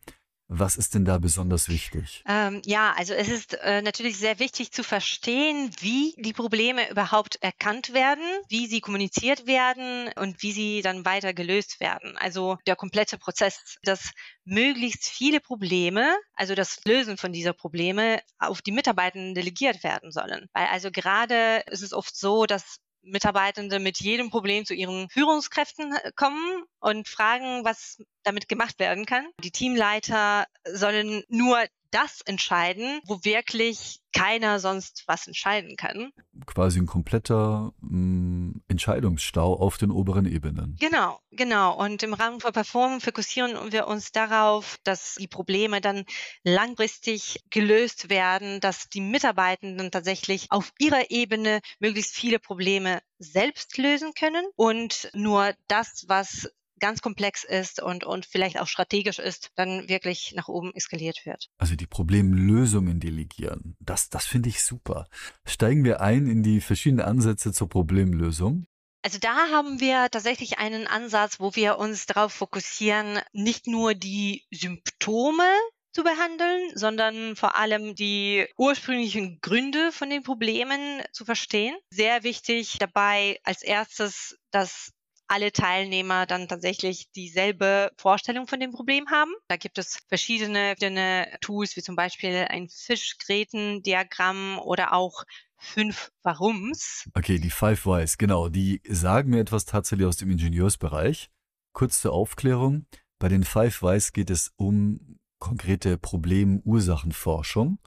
Was 0.49 0.77
ist 0.77 0.95
denn 0.95 1.05
da 1.05 1.19
besonders 1.19 1.69
wichtig? 1.69 2.23
Ähm, 2.29 2.63
ja, 2.65 2.95
also 2.97 3.15
es 3.15 3.29
ist 3.29 3.55
äh, 3.55 3.83
natürlich 3.83 4.17
sehr 4.17 4.39
wichtig 4.39 4.71
zu 4.71 4.85
verstehen, 4.85 5.71
wie 5.81 6.15
die 6.19 6.33
Probleme 6.33 6.89
überhaupt 6.89 7.37
erkannt 7.43 7.93
werden, 7.93 8.23
wie 8.49 8.69
sie 8.69 8.81
kommuniziert 8.81 9.49
werden 9.49 10.09
und 10.15 10.43
wie 10.43 10.53
sie 10.53 10.83
dann 10.83 11.05
weiter 11.05 11.35
gelöst 11.35 11.81
werden. 11.81 12.17
Also 12.17 12.59
der 12.67 12.77
komplette 12.77 13.19
Prozess, 13.19 13.77
dass 13.83 14.13
möglichst 14.45 15.09
viele 15.09 15.41
Probleme, 15.41 16.17
also 16.35 16.55
das 16.55 16.79
Lösen 16.85 17.17
von 17.17 17.33
dieser 17.33 17.53
Probleme 17.53 18.21
auf 18.39 18.63
die 18.63 18.73
Mitarbeitenden 18.73 19.35
delegiert 19.35 19.83
werden 19.83 20.13
sollen. 20.13 20.47
Weil 20.53 20.67
also 20.67 20.93
gerade 20.93 21.65
ist 21.71 21.83
es 21.83 21.93
oft 21.93 22.17
so, 22.17 22.47
dass 22.47 22.79
Mitarbeitende 23.07 23.79
mit 23.79 24.01
jedem 24.01 24.31
Problem 24.31 24.65
zu 24.65 24.75
ihren 24.75 25.09
Führungskräften 25.09 25.93
äh, 25.93 26.13
kommen 26.15 26.65
und 26.81 27.09
fragen, 27.09 27.65
was 27.65 28.03
damit 28.23 28.49
gemacht 28.49 28.79
werden 28.79 29.07
kann. 29.07 29.27
Die 29.43 29.51
Teamleiter 29.51 30.47
sollen 30.65 31.23
nur 31.29 31.59
das 31.91 32.21
entscheiden, 32.23 33.01
wo 33.07 33.21
wirklich 33.23 34.01
keiner 34.13 34.59
sonst 34.59 35.05
was 35.07 35.27
entscheiden 35.27 35.77
kann. 35.77 36.11
Quasi 36.45 36.81
ein 36.81 36.87
kompletter 36.87 37.73
mh, 37.81 37.97
mm, 37.99 38.46
Entscheidungsstau 38.77 39.55
auf 39.55 39.79
den 39.79 39.91
oberen 39.91 40.27
Ebenen. 40.27 40.77
Genau, 40.79 41.19
genau. 41.31 41.83
Und 41.83 42.03
im 42.03 42.13
Rahmen 42.13 42.41
von 42.41 42.53
Perform 42.53 43.01
fokussieren 43.01 43.73
wir 43.73 43.87
uns 43.87 44.13
darauf, 44.13 44.77
dass 44.85 45.15
die 45.15 45.29
Probleme 45.29 45.81
dann 45.81 46.05
langfristig 46.45 47.43
gelöst 47.49 48.11
werden, 48.11 48.61
dass 48.61 48.91
die 48.91 49.01
Mitarbeitenden 49.01 49.91
tatsächlich 49.91 50.49
auf 50.51 50.73
ihrer 50.79 51.11
Ebene 51.11 51.61
möglichst 51.79 52.15
viele 52.15 52.39
Probleme 52.39 53.01
selbst 53.19 53.79
lösen 53.79 54.13
können 54.13 54.45
und 54.57 55.11
nur 55.15 55.55
das, 55.69 56.05
was 56.07 56.51
ganz 56.79 57.03
komplex 57.03 57.45
ist 57.45 57.83
und, 57.83 58.05
und 58.05 58.27
vielleicht 58.27 58.61
auch 58.61 58.67
strategisch 58.67 59.19
ist, 59.19 59.51
dann 59.57 59.89
wirklich 59.89 60.33
nach 60.37 60.49
oben 60.49 60.75
eskaliert 60.75 61.25
wird. 61.25 61.49
Also 61.59 61.77
die 61.77 61.87
Problemlösungen 61.87 63.01
delegieren, 63.01 63.77
das, 63.81 64.09
das 64.09 64.27
finde 64.27 64.49
ich 64.49 64.63
super. 64.63 65.07
Steigen 65.45 65.85
wir 65.85 66.01
ein 66.01 66.27
in 66.27 66.43
die 66.43 66.61
verschiedenen 66.61 67.07
Ansätze 67.07 67.53
zur 67.53 67.69
Problemlösung. 67.69 68.67
Also 69.03 69.19
da 69.19 69.51
haben 69.53 69.79
wir 69.79 70.09
tatsächlich 70.11 70.59
einen 70.59 70.89
Ansatz, 70.89 71.39
wo 71.39 71.55
wir 71.55 71.79
uns 71.79 72.07
darauf 72.07 72.33
fokussieren, 72.33 73.21
nicht 73.33 73.69
nur 73.69 73.95
die 73.95 74.45
Symptome 74.51 75.45
zu 75.93 76.03
behandeln, 76.03 76.73
sondern 76.75 77.37
vor 77.37 77.57
allem 77.57 77.95
die 77.95 78.47
ursprünglichen 78.59 79.41
Gründe 79.41 79.93
von 79.93 80.11
den 80.11 80.23
Problemen 80.23 81.03
zu 81.13 81.25
verstehen. 81.25 81.75
Sehr 81.89 82.23
wichtig 82.23 82.79
dabei 82.79 83.41
als 83.45 83.63
erstes 83.63 84.37
das 84.51 84.93
alle 85.29 85.53
Teilnehmer 85.53 86.27
dann 86.27 86.49
tatsächlich 86.49 87.11
dieselbe 87.13 87.91
Vorstellung 87.97 88.47
von 88.47 88.61
dem 88.61 88.73
Problem 88.73 89.07
haben. 89.11 89.33
Da 89.49 89.57
gibt 89.57 89.79
es 89.79 89.99
verschiedene, 90.09 90.75
verschiedene 90.79 91.29
Tools, 91.41 91.77
wie 91.77 91.83
zum 91.83 91.97
Beispiel 91.97 92.47
ein 92.49 92.69
Fischgräten-Diagramm 92.69 94.59
oder 94.59 94.93
auch 94.93 95.25
fünf 95.59 96.11
Warums. 96.23 97.09
Okay, 97.15 97.39
die 97.39 97.51
Five 97.51 97.87
Whys, 97.87 98.19
genau. 98.19 98.49
Die 98.49 98.81
sagen 98.89 99.31
mir 99.31 99.41
etwas 99.41 99.65
tatsächlich 99.65 100.07
aus 100.07 100.17
dem 100.17 100.31
Ingenieursbereich. 100.31 101.31
Kurz 101.73 102.01
zur 102.01 102.13
Aufklärung. 102.13 102.87
Bei 103.19 103.29
den 103.29 103.45
Five 103.45 103.83
Whys 103.83 104.13
geht 104.13 104.31
es 104.31 104.53
um 104.57 105.19
konkrete 105.39 105.99
Problem-Ursachenforschung. 105.99 107.79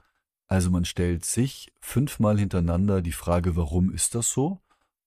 Also 0.48 0.70
man 0.70 0.84
stellt 0.84 1.24
sich 1.24 1.72
fünfmal 1.80 2.38
hintereinander 2.38 3.02
die 3.02 3.12
Frage, 3.12 3.54
warum 3.56 3.92
ist 3.92 4.14
das 4.14 4.30
so, 4.30 4.60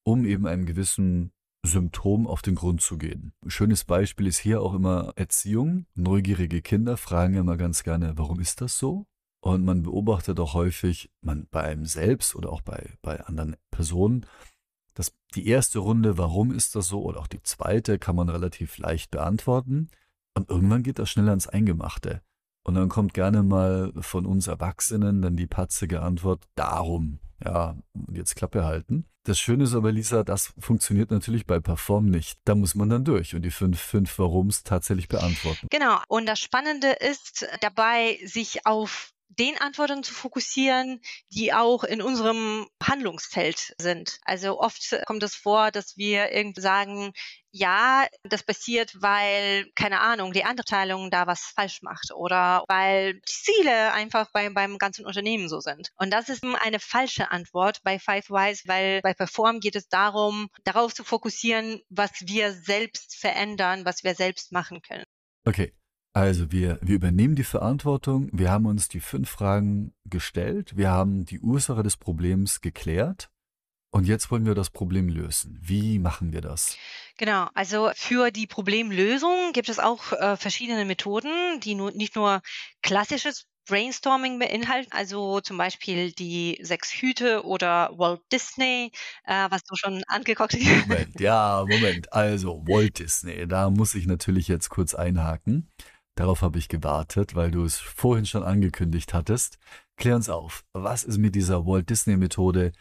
um 0.03 0.25
eben 0.25 0.47
einem 0.47 0.65
gewissen 0.65 1.33
Symptom 1.65 2.27
auf 2.27 2.41
den 2.41 2.55
Grund 2.55 2.81
zu 2.81 2.97
gehen. 2.97 3.33
schönes 3.47 3.85
Beispiel 3.85 4.27
ist 4.27 4.37
hier 4.37 4.61
auch 4.61 4.73
immer 4.73 5.13
Erziehung. 5.15 5.85
Neugierige 5.95 6.61
Kinder 6.61 6.97
fragen 6.97 7.35
immer 7.35 7.57
ganz 7.57 7.83
gerne, 7.83 8.17
warum 8.17 8.39
ist 8.39 8.61
das 8.61 8.77
so? 8.77 9.05
Und 9.41 9.65
man 9.65 9.83
beobachtet 9.83 10.39
auch 10.39 10.53
häufig, 10.53 11.11
man 11.21 11.47
bei 11.51 11.63
einem 11.63 11.85
selbst 11.85 12.35
oder 12.35 12.51
auch 12.51 12.61
bei, 12.61 12.93
bei 13.01 13.19
anderen 13.25 13.55
Personen, 13.71 14.25
dass 14.93 15.13
die 15.35 15.47
erste 15.47 15.79
Runde, 15.79 16.17
warum 16.17 16.51
ist 16.51 16.75
das 16.75 16.87
so, 16.87 17.01
oder 17.01 17.19
auch 17.19 17.27
die 17.27 17.43
zweite, 17.43 17.99
kann 17.99 18.15
man 18.15 18.29
relativ 18.29 18.77
leicht 18.77 19.11
beantworten. 19.11 19.89
Und 20.35 20.49
irgendwann 20.49 20.83
geht 20.83 20.99
das 20.99 21.09
schnell 21.09 21.29
ans 21.29 21.47
Eingemachte. 21.47 22.21
Und 22.63 22.75
dann 22.75 22.89
kommt 22.89 23.13
gerne 23.13 23.43
mal 23.43 23.91
von 23.99 24.25
uns 24.25 24.47
Erwachsenen 24.47 25.21
dann 25.21 25.35
die 25.35 25.47
patzige 25.47 26.01
Antwort, 26.01 26.45
darum 26.55 27.19
ja, 27.43 27.75
jetzt 28.11 28.35
Klappe 28.35 28.63
halten. 28.63 29.05
Das 29.25 29.39
Schöne 29.39 29.63
ist 29.63 29.73
aber, 29.73 29.91
Lisa, 29.91 30.23
das 30.23 30.53
funktioniert 30.59 31.09
natürlich 31.09 31.45
bei 31.45 31.61
Perform 31.61 32.07
nicht. 32.07 32.39
Da 32.43 32.55
muss 32.55 32.75
man 32.75 32.89
dann 32.89 33.05
durch 33.05 33.35
und 33.35 33.43
die 33.43 33.51
fünf, 33.51 33.79
fünf 33.79 34.19
Warums 34.19 34.63
tatsächlich 34.63 35.07
beantworten. 35.07 35.67
Genau. 35.69 35.97
Und 36.09 36.25
das 36.25 36.39
Spannende 36.39 36.89
ist 36.91 37.47
dabei, 37.61 38.19
sich 38.25 38.65
auf 38.65 39.12
den 39.39 39.57
Antworten 39.57 40.03
zu 40.03 40.13
fokussieren, 40.13 41.01
die 41.29 41.53
auch 41.53 41.83
in 41.83 42.01
unserem 42.01 42.67
Handlungsfeld 42.81 43.73
sind. 43.79 44.19
Also 44.23 44.59
oft 44.59 44.95
kommt 45.05 45.23
es 45.23 45.35
vor, 45.35 45.71
dass 45.71 45.97
wir 45.97 46.31
irgendwie 46.31 46.61
sagen, 46.61 47.13
ja, 47.51 48.07
das 48.23 48.43
passiert, 48.43 48.99
weil, 48.99 49.67
keine 49.75 49.99
Ahnung, 50.01 50.33
die 50.33 50.43
andere 50.43 50.65
Teilung 50.65 51.11
da 51.11 51.27
was 51.27 51.41
falsch 51.55 51.83
macht 51.83 52.11
oder 52.15 52.63
weil 52.67 53.13
die 53.13 53.21
Ziele 53.25 53.93
einfach 53.93 54.31
bei, 54.33 54.49
beim 54.49 54.79
ganzen 54.79 55.05
Unternehmen 55.05 55.47
so 55.47 55.59
sind. 55.59 55.89
Und 55.95 56.09
das 56.09 56.29
ist 56.29 56.43
eine 56.43 56.79
falsche 56.79 57.29
Antwort 57.29 57.81
bei 57.83 57.99
Five 57.99 58.29
Wise, 58.29 58.63
weil 58.65 59.01
bei 59.01 59.13
Perform 59.13 59.59
geht 59.59 59.75
es 59.75 59.87
darum, 59.87 60.49
darauf 60.63 60.95
zu 60.95 61.03
fokussieren, 61.03 61.81
was 61.89 62.11
wir 62.21 62.53
selbst 62.53 63.15
verändern, 63.15 63.85
was 63.85 64.03
wir 64.03 64.15
selbst 64.15 64.51
machen 64.51 64.81
können. 64.81 65.05
Okay, 65.45 65.73
also 66.13 66.51
wir, 66.51 66.79
wir 66.81 66.95
übernehmen 66.95 67.35
die 67.35 67.43
Verantwortung, 67.43 68.29
wir 68.31 68.51
haben 68.51 68.65
uns 68.65 68.87
die 68.87 68.99
fünf 68.99 69.29
Fragen 69.29 69.93
gestellt, 70.05 70.77
wir 70.77 70.89
haben 70.91 71.25
die 71.25 71.39
Ursache 71.39 71.83
des 71.83 71.97
Problems 71.97 72.61
geklärt 72.61 73.29
Und 73.91 74.07
jetzt 74.07 74.31
wollen 74.31 74.45
wir 74.45 74.55
das 74.55 74.69
Problem 74.71 75.09
lösen. 75.09 75.59
Wie 75.61 75.99
machen 75.99 76.33
wir 76.33 76.41
das? 76.41 76.79
Genau, 77.17 77.47
also 77.53 77.91
für 77.95 78.31
die 78.31 78.47
Problemlösung 78.47 79.53
gibt 79.53 79.69
es 79.69 79.79
auch 79.79 80.11
äh, 80.13 80.35
verschiedene 80.37 80.85
Methoden, 80.85 81.59
die 81.59 81.75
nur, 81.75 81.91
nicht 81.91 82.15
nur 82.15 82.41
klassisches 82.81 83.45
Brainstorming 83.67 84.39
beinhalten, 84.39 84.91
also 84.91 85.39
zum 85.39 85.57
Beispiel 85.57 86.11
die 86.11 86.59
sechs 86.61 86.91
Hüte 86.91 87.45
oder 87.45 87.91
Walt 87.97 88.21
Disney, 88.31 88.91
äh, 89.25 89.47
was 89.49 89.63
du 89.63 89.75
schon 89.75 90.03
angeguckt 90.07 90.53
hast. 90.53 90.87
Moment, 90.87 91.19
ja, 91.19 91.65
Moment. 91.67 92.11
Also 92.13 92.63
Walt 92.67 92.99
Disney, 92.99 93.47
da 93.47 93.69
muss 93.69 93.95
ich 93.95 94.05
natürlich 94.07 94.47
jetzt 94.47 94.69
kurz 94.69 94.93
einhaken. 94.93 95.69
Darauf 96.15 96.41
habe 96.43 96.59
ich 96.59 96.69
gewartet, 96.69 97.33
weil 97.33 97.49
du 97.49 97.63
es 97.63 97.77
vorhin 97.77 98.25
schon 98.25 98.43
angekündigt 98.43 99.13
hattest. 99.13 99.57
Klär 99.97 100.15
uns 100.15 100.29
auf, 100.29 100.63
was 100.73 101.03
ist 101.03 101.17
mit 101.17 101.35
dieser 101.35 101.65
Walt 101.65 101.89
Disney 101.89 102.17
Methode 102.17 102.71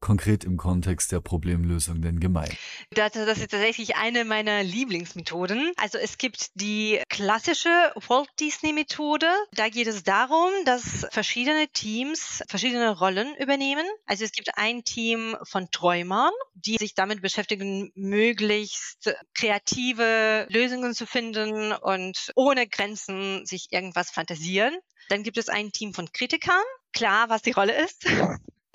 konkret 0.00 0.44
im 0.44 0.56
Kontext 0.56 1.12
der 1.12 1.20
Problemlösung 1.20 2.00
denn 2.02 2.20
gemeint? 2.20 2.56
Das, 2.90 3.12
das 3.12 3.38
ist 3.38 3.50
tatsächlich 3.50 3.96
eine 3.96 4.24
meiner 4.24 4.62
Lieblingsmethoden. 4.62 5.72
Also 5.76 5.98
es 5.98 6.18
gibt 6.18 6.50
die 6.54 7.00
klassische 7.08 7.68
Walt 8.08 8.28
Disney 8.40 8.72
Methode. 8.72 9.26
Da 9.52 9.68
geht 9.68 9.86
es 9.86 10.02
darum, 10.02 10.50
dass 10.64 11.06
verschiedene 11.10 11.68
Teams 11.68 12.42
verschiedene 12.48 12.98
Rollen 12.98 13.34
übernehmen. 13.36 13.84
Also 14.06 14.24
es 14.24 14.32
gibt 14.32 14.56
ein 14.56 14.84
Team 14.84 15.36
von 15.42 15.70
Träumern, 15.70 16.32
die 16.54 16.76
sich 16.78 16.94
damit 16.94 17.22
beschäftigen, 17.22 17.90
möglichst 17.94 19.14
kreative 19.34 20.46
Lösungen 20.50 20.94
zu 20.94 21.06
finden 21.06 21.72
und 21.72 22.32
ohne 22.34 22.66
Grenzen 22.66 23.44
sich 23.46 23.68
irgendwas 23.70 24.10
fantasieren. 24.10 24.76
Dann 25.08 25.22
gibt 25.22 25.38
es 25.38 25.48
ein 25.48 25.72
Team 25.72 25.94
von 25.94 26.12
Kritikern, 26.12 26.62
klar, 26.92 27.28
was 27.30 27.42
die 27.42 27.52
Rolle 27.52 27.72
ist. 27.82 28.06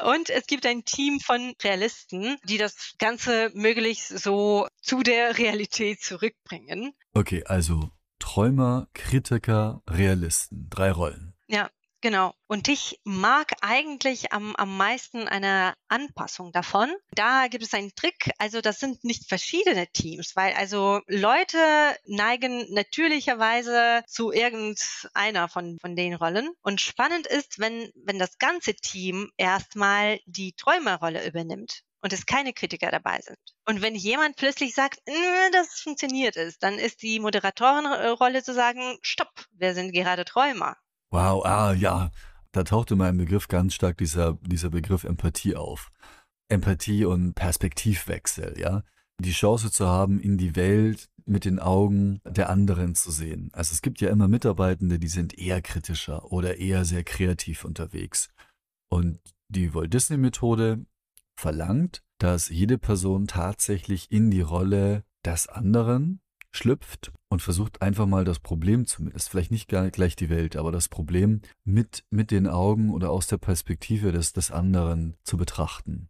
Und 0.01 0.29
es 0.29 0.47
gibt 0.47 0.65
ein 0.65 0.85
Team 0.85 1.19
von 1.19 1.53
Realisten, 1.61 2.37
die 2.43 2.57
das 2.57 2.95
Ganze 2.97 3.51
möglichst 3.53 4.09
so 4.09 4.67
zu 4.81 5.03
der 5.03 5.37
Realität 5.37 6.01
zurückbringen. 6.01 6.93
Okay, 7.13 7.43
also 7.45 7.91
Träumer, 8.19 8.87
Kritiker, 8.93 9.83
Realisten, 9.87 10.67
drei 10.69 10.91
Rollen. 10.91 11.33
Ja, 11.47 11.69
Genau. 12.03 12.33
Und 12.47 12.67
ich 12.67 12.99
mag 13.05 13.53
eigentlich 13.61 14.33
am, 14.33 14.57
am 14.57 14.75
meisten 14.75 15.25
eine 15.29 15.73
Anpassung 15.87 16.51
davon. 16.51 16.93
Da 17.15 17.47
gibt 17.47 17.63
es 17.63 17.73
einen 17.73 17.95
Trick. 17.95 18.29
Also 18.39 18.59
das 18.59 18.81
sind 18.81 19.05
nicht 19.05 19.29
verschiedene 19.29 19.87
Teams, 19.87 20.35
weil 20.35 20.53
also 20.55 20.99
Leute 21.07 21.57
neigen 22.05 22.65
natürlicherweise 22.73 24.03
zu 24.05 24.33
irgendeiner 24.33 25.47
von, 25.47 25.77
von 25.79 25.95
den 25.95 26.15
Rollen. 26.15 26.49
Und 26.61 26.81
spannend 26.81 27.25
ist, 27.25 27.59
wenn, 27.59 27.89
wenn 27.95 28.19
das 28.19 28.37
ganze 28.37 28.75
Team 28.75 29.31
erstmal 29.37 30.19
die 30.25 30.51
Träumerrolle 30.57 31.25
übernimmt 31.25 31.83
und 32.01 32.11
es 32.11 32.25
keine 32.25 32.51
Kritiker 32.51 32.91
dabei 32.91 33.21
sind. 33.21 33.39
Und 33.65 33.81
wenn 33.81 33.95
jemand 33.95 34.35
plötzlich 34.35 34.75
sagt, 34.75 34.99
das 35.53 35.79
funktioniert 35.79 36.35
ist, 36.35 36.61
dann 36.63 36.79
ist 36.79 37.01
die 37.01 37.21
Moderatorenrolle 37.21 38.43
zu 38.43 38.53
sagen, 38.53 38.97
stopp, 39.01 39.45
wir 39.53 39.73
sind 39.73 39.93
gerade 39.93 40.25
Träumer. 40.25 40.75
Wow, 41.13 41.45
ah 41.45 41.73
ja, 41.73 42.09
da 42.53 42.63
taucht 42.63 42.89
in 42.89 42.97
meinem 42.97 43.19
Begriff 43.19 43.47
ganz 43.47 43.75
stark 43.75 43.99
dieser, 43.99 44.33
dieser 44.41 44.71
Begriff 44.71 45.03
Empathie 45.03 45.55
auf. 45.55 45.91
Empathie 46.49 47.05
und 47.05 47.35
Perspektivwechsel, 47.35 48.55
ja. 48.57 48.81
Die 49.19 49.31
Chance 49.31 49.71
zu 49.71 49.85
haben, 49.85 50.19
in 50.19 50.39
die 50.39 50.55
Welt 50.55 51.11
mit 51.25 51.45
den 51.45 51.59
Augen 51.59 52.19
der 52.25 52.49
anderen 52.49 52.95
zu 52.95 53.11
sehen. 53.11 53.51
Also 53.53 53.73
es 53.73 53.83
gibt 53.83 54.01
ja 54.01 54.09
immer 54.09 54.27
Mitarbeitende, 54.27 54.97
die 54.97 55.07
sind 55.07 55.37
eher 55.37 55.61
kritischer 55.61 56.31
oder 56.31 56.57
eher 56.57 56.83
sehr 56.83 57.03
kreativ 57.03 57.63
unterwegs. 57.63 58.29
Und 58.89 59.19
die 59.49 59.75
Walt 59.75 59.93
Disney 59.93 60.17
Methode 60.17 60.83
verlangt, 61.35 62.01
dass 62.17 62.49
jede 62.49 62.79
Person 62.79 63.27
tatsächlich 63.27 64.11
in 64.11 64.31
die 64.31 64.41
Rolle 64.41 65.03
des 65.23 65.47
anderen 65.47 66.22
schlüpft 66.55 67.11
und 67.29 67.41
versucht 67.41 67.81
einfach 67.81 68.05
mal 68.05 68.25
das 68.25 68.39
Problem 68.39 68.85
zumindest, 68.85 69.29
vielleicht 69.29 69.51
nicht 69.51 69.67
gar 69.67 69.89
gleich 69.89 70.15
die 70.15 70.29
Welt, 70.29 70.55
aber 70.55 70.71
das 70.71 70.87
Problem 70.87 71.41
mit, 71.63 72.05
mit 72.09 72.31
den 72.31 72.47
Augen 72.47 72.91
oder 72.91 73.09
aus 73.09 73.27
der 73.27 73.37
Perspektive 73.37 74.11
des, 74.11 74.33
des 74.33 74.51
anderen 74.51 75.15
zu 75.23 75.35
betrachten. 75.35 76.09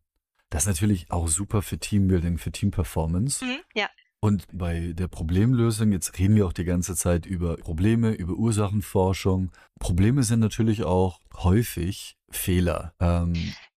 Das 0.49 0.63
ist 0.63 0.67
natürlich 0.67 1.09
auch 1.09 1.27
super 1.27 1.61
für 1.61 1.79
Teambuilding, 1.79 2.37
für 2.37 2.51
Teamperformance. 2.51 3.43
Mhm, 3.43 3.59
ja. 3.73 3.89
Und 4.19 4.45
bei 4.53 4.93
der 4.93 5.07
Problemlösung, 5.07 5.91
jetzt 5.91 6.17
reden 6.19 6.35
wir 6.35 6.45
auch 6.45 6.53
die 6.53 6.63
ganze 6.63 6.95
Zeit 6.95 7.25
über 7.25 7.57
Probleme, 7.57 8.13
über 8.13 8.33
Ursachenforschung. 8.33 9.51
Probleme 9.79 10.23
sind 10.23 10.39
natürlich 10.39 10.83
auch 10.83 11.19
häufig 11.35 12.15
Fehler. 12.29 12.93
Ähm, 12.99 13.33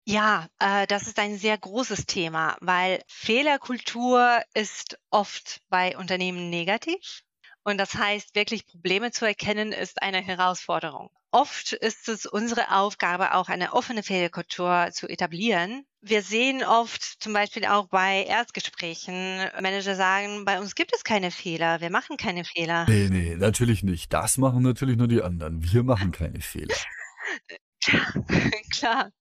ja, 0.05 0.47
äh, 0.59 0.85
das 0.87 1.07
ist 1.07 1.19
ein 1.19 1.37
sehr 1.37 1.57
großes 1.57 2.05
Thema, 2.05 2.57
weil 2.59 3.01
Fehlerkultur 3.07 4.41
ist 4.53 4.99
oft 5.09 5.61
bei 5.69 5.97
Unternehmen 5.97 6.49
negativ. 6.49 7.23
Und 7.63 7.77
das 7.77 7.95
heißt, 7.95 8.35
wirklich 8.35 8.65
Probleme 8.65 9.11
zu 9.11 9.25
erkennen, 9.25 9.71
ist 9.71 10.01
eine 10.01 10.21
Herausforderung. 10.21 11.09
Oft 11.31 11.71
ist 11.71 12.09
es 12.09 12.25
unsere 12.25 12.75
Aufgabe, 12.75 13.33
auch 13.33 13.47
eine 13.47 13.73
offene 13.73 14.03
Fehlerkultur 14.03 14.89
zu 14.91 15.07
etablieren. 15.07 15.85
Wir 16.01 16.21
sehen 16.21 16.63
oft 16.63 17.01
zum 17.01 17.31
Beispiel 17.31 17.65
auch 17.65 17.87
bei 17.87 18.25
Erstgesprächen, 18.25 19.37
Manager 19.61 19.95
sagen, 19.95 20.43
bei 20.43 20.59
uns 20.59 20.75
gibt 20.75 20.93
es 20.93 21.05
keine 21.05 21.31
Fehler, 21.31 21.79
wir 21.79 21.89
machen 21.89 22.17
keine 22.17 22.43
Fehler. 22.43 22.85
Nee, 22.89 23.07
nee, 23.09 23.35
natürlich 23.35 23.81
nicht. 23.81 24.11
Das 24.11 24.37
machen 24.37 24.61
natürlich 24.61 24.97
nur 24.97 25.07
die 25.07 25.21
anderen. 25.21 25.63
Wir 25.63 25.83
machen 25.83 26.11
keine 26.11 26.41
Fehler. 26.41 26.75
Klar. 28.71 29.11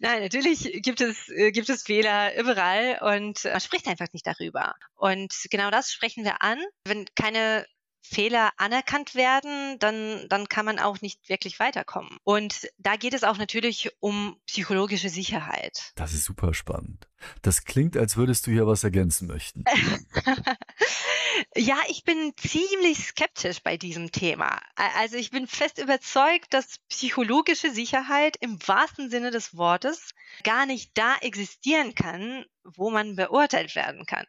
Nein, 0.00 0.22
natürlich 0.22 0.80
gibt 0.82 1.00
es, 1.00 1.28
äh, 1.28 1.52
gibt 1.52 1.68
es 1.68 1.82
Fehler 1.82 2.36
überall 2.38 2.98
und 3.00 3.44
man 3.44 3.60
spricht 3.60 3.86
einfach 3.86 4.06
nicht 4.12 4.26
darüber. 4.26 4.74
Und 4.94 5.32
genau 5.50 5.70
das 5.70 5.90
sprechen 5.92 6.24
wir 6.24 6.42
an. 6.42 6.58
Wenn 6.84 7.06
keine 7.14 7.66
Fehler 8.02 8.50
anerkannt 8.56 9.14
werden, 9.14 9.78
dann, 9.78 10.26
dann 10.28 10.48
kann 10.48 10.66
man 10.66 10.78
auch 10.78 11.00
nicht 11.00 11.28
wirklich 11.28 11.58
weiterkommen. 11.60 12.18
Und 12.24 12.68
da 12.78 12.96
geht 12.96 13.14
es 13.14 13.24
auch 13.24 13.38
natürlich 13.38 13.90
um 14.00 14.36
psychologische 14.46 15.08
Sicherheit. 15.08 15.92
Das 15.94 16.12
ist 16.12 16.24
super 16.24 16.52
spannend. 16.52 17.08
Das 17.40 17.64
klingt, 17.64 17.96
als 17.96 18.16
würdest 18.16 18.46
du 18.46 18.50
hier 18.50 18.66
was 18.66 18.82
ergänzen 18.82 19.28
möchten. 19.28 19.64
ja, 21.56 21.78
ich 21.88 22.02
bin 22.02 22.32
ziemlich 22.36 23.06
skeptisch 23.06 23.62
bei 23.62 23.76
diesem 23.76 24.10
Thema. 24.10 24.60
Also 24.74 25.16
ich 25.16 25.30
bin 25.30 25.46
fest 25.46 25.78
überzeugt, 25.78 26.52
dass 26.52 26.78
psychologische 26.88 27.70
Sicherheit 27.70 28.36
im 28.40 28.58
wahrsten 28.66 29.10
Sinne 29.10 29.30
des 29.30 29.56
Wortes 29.56 30.10
gar 30.42 30.66
nicht 30.66 30.90
da 30.94 31.16
existieren 31.20 31.94
kann, 31.94 32.44
wo 32.64 32.90
man 32.90 33.14
beurteilt 33.14 33.76
werden 33.76 34.04
kann. 34.06 34.26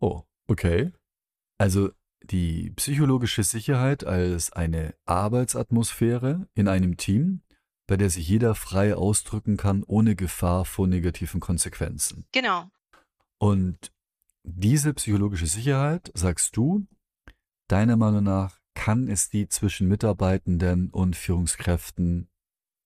Oh, 0.00 0.22
okay. 0.46 0.92
Also 1.58 1.90
die 2.30 2.70
psychologische 2.76 3.42
Sicherheit 3.42 4.04
als 4.04 4.52
eine 4.52 4.94
Arbeitsatmosphäre 5.04 6.48
in 6.54 6.68
einem 6.68 6.96
Team, 6.96 7.42
bei 7.86 7.96
der 7.96 8.10
sich 8.10 8.28
jeder 8.28 8.54
frei 8.54 8.94
ausdrücken 8.94 9.56
kann, 9.56 9.84
ohne 9.84 10.16
Gefahr 10.16 10.64
vor 10.64 10.86
negativen 10.86 11.40
Konsequenzen. 11.40 12.26
Genau. 12.32 12.70
Und 13.38 13.92
diese 14.44 14.94
psychologische 14.94 15.46
Sicherheit, 15.46 16.10
sagst 16.14 16.56
du, 16.56 16.86
deiner 17.68 17.96
Meinung 17.96 18.24
nach 18.24 18.60
kann 18.74 19.08
es 19.08 19.28
die 19.30 19.48
zwischen 19.48 19.88
Mitarbeitenden 19.88 20.90
und 20.90 21.16
Führungskräften 21.16 22.28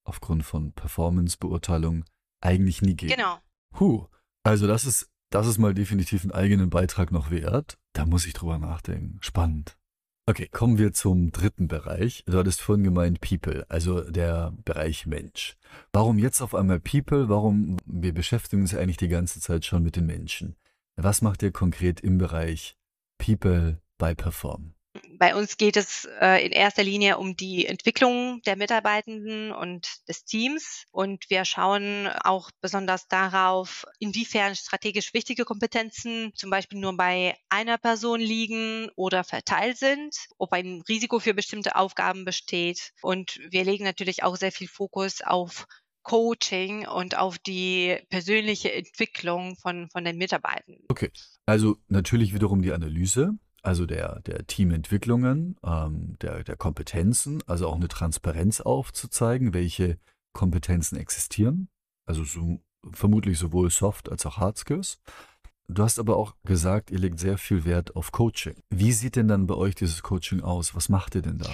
aufgrund 0.05 0.44
von 0.44 0.72
Performance-Beurteilung 0.72 2.05
eigentlich 2.40 2.81
nie 2.83 2.94
geben. 2.94 3.14
Genau. 3.14 3.38
Huh. 3.79 4.07
Also 4.42 4.66
das 4.66 4.85
ist, 4.85 5.11
das 5.31 5.46
ist 5.46 5.59
mal 5.59 5.74
definitiv 5.74 6.22
einen 6.22 6.33
eigenen 6.33 6.70
Beitrag 6.70 7.12
noch 7.12 7.31
wert. 7.31 7.79
Da 7.92 8.07
muss 8.07 8.26
ich 8.26 8.33
drüber 8.33 8.59
nachdenken. 8.59 9.18
Spannend. 9.20 9.76
Okay, 10.26 10.46
kommen 10.46 10.79
wir 10.79 10.92
zum 10.92 11.33
dritten 11.33 11.66
Bereich. 11.66 12.22
Du 12.26 12.38
hattest 12.38 12.61
vorhin 12.61 12.85
gemeint 12.85 13.20
People, 13.20 13.66
also 13.68 14.03
der 14.03 14.53
Bereich 14.64 15.07
Mensch. 15.07 15.57
Warum 15.92 16.18
jetzt 16.18 16.40
auf 16.40 16.55
einmal 16.55 16.79
People? 16.79 17.29
Warum? 17.29 17.79
Wir 17.85 18.14
beschäftigen 18.14 18.62
uns 18.62 18.74
eigentlich 18.74 18.98
die 18.98 19.09
ganze 19.09 19.40
Zeit 19.40 19.64
schon 19.64 19.83
mit 19.83 19.96
den 19.96 20.07
Menschen. 20.07 20.55
Was 20.96 21.20
macht 21.22 21.42
ihr 21.42 21.50
konkret 21.50 22.00
im 22.00 22.18
Bereich 22.18 22.76
People 23.18 23.81
bei 23.98 24.14
Perform? 24.14 24.74
Bei 25.20 25.37
uns 25.37 25.59
geht 25.59 25.76
es 25.76 26.09
äh, 26.18 26.46
in 26.46 26.50
erster 26.50 26.83
Linie 26.83 27.18
um 27.18 27.37
die 27.37 27.66
Entwicklung 27.66 28.40
der 28.46 28.56
Mitarbeitenden 28.56 29.52
und 29.52 29.87
des 30.09 30.24
Teams. 30.24 30.87
Und 30.92 31.28
wir 31.28 31.44
schauen 31.44 32.09
auch 32.24 32.50
besonders 32.62 33.06
darauf, 33.06 33.85
inwiefern 33.98 34.56
strategisch 34.56 35.12
wichtige 35.12 35.44
Kompetenzen 35.44 36.33
zum 36.35 36.48
Beispiel 36.48 36.80
nur 36.80 36.96
bei 36.96 37.37
einer 37.50 37.76
Person 37.76 38.18
liegen 38.18 38.88
oder 38.96 39.22
verteilt 39.22 39.76
sind, 39.76 40.16
ob 40.38 40.54
ein 40.54 40.83
Risiko 40.88 41.18
für 41.18 41.35
bestimmte 41.35 41.76
Aufgaben 41.76 42.24
besteht. 42.24 42.92
Und 43.02 43.40
wir 43.50 43.64
legen 43.64 43.85
natürlich 43.85 44.22
auch 44.22 44.37
sehr 44.37 44.52
viel 44.52 44.68
Fokus 44.68 45.20
auf 45.20 45.66
Coaching 46.02 46.88
und 46.88 47.18
auf 47.18 47.38
die 47.38 47.98
persönliche 48.09 48.72
Entwicklung 48.72 49.56
von, 49.56 49.90
von 49.90 50.02
den 50.02 50.16
Mitarbeitenden. 50.16 50.83
Okay, 50.88 51.11
also 51.44 51.76
natürlich 51.88 52.33
wiederum 52.33 52.62
die 52.62 52.72
Analyse 52.72 53.35
also 53.62 53.86
der, 53.86 54.20
der 54.20 54.46
Teamentwicklungen, 54.46 55.56
ähm, 55.64 56.16
der, 56.20 56.44
der 56.44 56.56
Kompetenzen, 56.56 57.42
also 57.46 57.68
auch 57.68 57.76
eine 57.76 57.88
Transparenz 57.88 58.60
aufzuzeigen, 58.60 59.54
welche 59.54 59.98
Kompetenzen 60.32 60.96
existieren. 60.96 61.68
Also 62.06 62.24
so 62.24 62.60
vermutlich 62.92 63.38
sowohl 63.38 63.70
Soft 63.70 64.10
als 64.10 64.24
auch 64.26 64.38
Hard 64.38 64.58
Skills. 64.58 64.98
Du 65.68 65.84
hast 65.84 65.98
aber 65.98 66.16
auch 66.16 66.34
gesagt, 66.44 66.90
ihr 66.90 66.98
legt 66.98 67.20
sehr 67.20 67.38
viel 67.38 67.64
Wert 67.64 67.94
auf 67.94 68.10
Coaching. 68.10 68.60
Wie 68.70 68.92
sieht 68.92 69.16
denn 69.16 69.28
dann 69.28 69.46
bei 69.46 69.54
euch 69.54 69.74
dieses 69.74 70.02
Coaching 70.02 70.40
aus? 70.40 70.74
Was 70.74 70.88
macht 70.88 71.14
ihr 71.14 71.22
denn 71.22 71.38
da? 71.38 71.50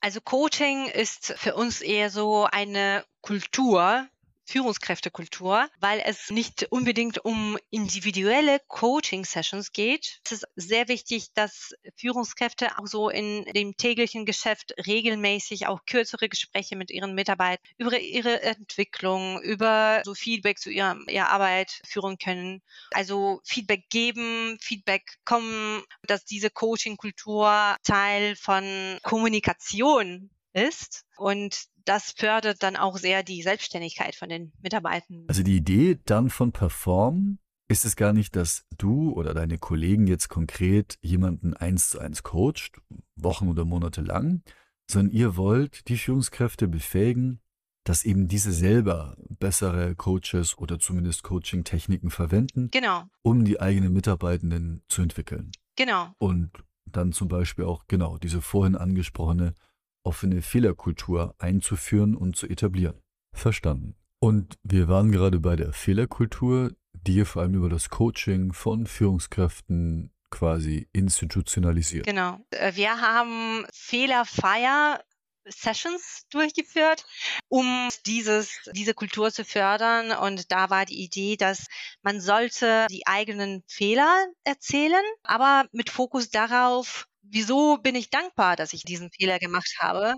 Also 0.00 0.20
Coaching 0.22 0.86
ist 0.86 1.34
für 1.36 1.54
uns 1.54 1.82
eher 1.82 2.08
so 2.08 2.46
eine 2.50 3.04
Kultur, 3.20 4.08
Führungskräftekultur, 4.50 5.68
weil 5.78 6.02
es 6.04 6.30
nicht 6.30 6.66
unbedingt 6.70 7.24
um 7.24 7.56
individuelle 7.70 8.58
Coaching-Sessions 8.66 9.72
geht. 9.72 10.20
Es 10.24 10.32
ist 10.32 10.46
sehr 10.56 10.88
wichtig, 10.88 11.32
dass 11.34 11.72
Führungskräfte 11.96 12.76
auch 12.78 12.86
so 12.86 13.10
in 13.10 13.44
dem 13.54 13.76
täglichen 13.76 14.26
Geschäft 14.26 14.74
regelmäßig 14.86 15.68
auch 15.68 15.80
kürzere 15.86 16.28
Gespräche 16.28 16.74
mit 16.74 16.90
ihren 16.90 17.14
Mitarbeitern 17.14 17.64
über 17.78 17.98
ihre 17.98 18.42
Entwicklung, 18.42 19.40
über 19.42 20.02
so 20.04 20.14
Feedback 20.14 20.58
zu 20.58 20.70
ihrer, 20.70 20.96
ihrer 21.08 21.30
Arbeit 21.30 21.80
führen 21.86 22.18
können. 22.18 22.60
Also 22.90 23.40
Feedback 23.44 23.88
geben, 23.88 24.58
Feedback 24.60 25.18
kommen, 25.24 25.82
dass 26.02 26.24
diese 26.24 26.50
Coaching-Kultur 26.50 27.76
Teil 27.84 28.34
von 28.34 28.98
Kommunikation 29.02 30.30
ist. 30.52 31.04
Und 31.16 31.68
das 31.90 32.12
fördert 32.12 32.62
dann 32.62 32.76
auch 32.76 32.98
sehr 32.98 33.24
die 33.24 33.42
Selbstständigkeit 33.42 34.14
von 34.14 34.28
den 34.28 34.52
Mitarbeitern. 34.62 35.24
Also 35.26 35.42
die 35.42 35.56
Idee 35.56 35.98
dann 36.04 36.30
von 36.30 36.52
Perform 36.52 37.40
ist 37.66 37.84
es 37.84 37.96
gar 37.96 38.12
nicht, 38.12 38.36
dass 38.36 38.64
du 38.78 39.10
oder 39.10 39.34
deine 39.34 39.58
Kollegen 39.58 40.06
jetzt 40.06 40.28
konkret 40.28 40.98
jemanden 41.02 41.52
eins 41.52 41.90
zu 41.90 41.98
eins 41.98 42.22
coacht, 42.22 42.80
Wochen 43.16 43.48
oder 43.48 43.64
Monate 43.64 44.02
lang, 44.02 44.44
sondern 44.88 45.12
ihr 45.12 45.36
wollt 45.36 45.88
die 45.88 45.98
Führungskräfte 45.98 46.68
befähigen, 46.68 47.40
dass 47.82 48.04
eben 48.04 48.28
diese 48.28 48.52
selber 48.52 49.16
bessere 49.28 49.96
Coaches 49.96 50.56
oder 50.56 50.78
zumindest 50.78 51.24
Coaching-Techniken 51.24 52.10
verwenden, 52.10 52.70
genau. 52.70 53.02
um 53.22 53.44
die 53.44 53.60
eigenen 53.60 53.92
Mitarbeitenden 53.92 54.84
zu 54.86 55.02
entwickeln. 55.02 55.50
Genau. 55.74 56.14
Und 56.18 56.52
dann 56.86 57.10
zum 57.10 57.26
Beispiel 57.26 57.64
auch 57.64 57.88
genau 57.88 58.16
diese 58.18 58.40
vorhin 58.40 58.76
angesprochene 58.76 59.54
offene 60.02 60.42
Fehlerkultur 60.42 61.34
einzuführen 61.38 62.14
und 62.14 62.36
zu 62.36 62.46
etablieren. 62.46 63.00
Verstanden. 63.32 63.96
Und 64.18 64.58
wir 64.62 64.88
waren 64.88 65.12
gerade 65.12 65.40
bei 65.40 65.56
der 65.56 65.72
Fehlerkultur, 65.72 66.72
die 66.92 67.16
ihr 67.16 67.26
vor 67.26 67.42
allem 67.42 67.54
über 67.54 67.68
das 67.68 67.88
Coaching 67.88 68.52
von 68.52 68.86
Führungskräften 68.86 70.12
quasi 70.30 70.88
institutionalisiert. 70.92 72.06
Genau. 72.06 72.38
Äh, 72.50 72.74
wir 72.74 73.00
haben 73.00 73.66
Fehlerfeier 73.72 75.00
Sessions 75.46 76.26
durchgeführt, 76.30 77.04
um 77.48 77.88
dieses, 78.06 78.60
diese 78.72 78.94
Kultur 78.94 79.32
zu 79.32 79.44
fördern. 79.44 80.12
Und 80.12 80.52
da 80.52 80.70
war 80.70 80.84
die 80.84 81.02
Idee, 81.02 81.36
dass 81.36 81.66
man 82.02 82.20
sollte 82.20 82.86
die 82.90 83.06
eigenen 83.06 83.64
Fehler 83.66 84.26
erzählen, 84.44 85.02
aber 85.22 85.66
mit 85.72 85.90
Fokus 85.90 86.30
darauf, 86.30 87.06
wieso 87.30 87.78
bin 87.78 87.94
ich 87.94 88.10
dankbar, 88.10 88.56
dass 88.56 88.72
ich 88.72 88.82
diesen 88.82 89.10
Fehler 89.10 89.38
gemacht 89.38 89.76
habe 89.78 90.14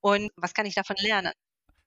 und 0.00 0.30
was 0.36 0.54
kann 0.54 0.66
ich 0.66 0.74
davon 0.74 0.96
lernen? 1.00 1.32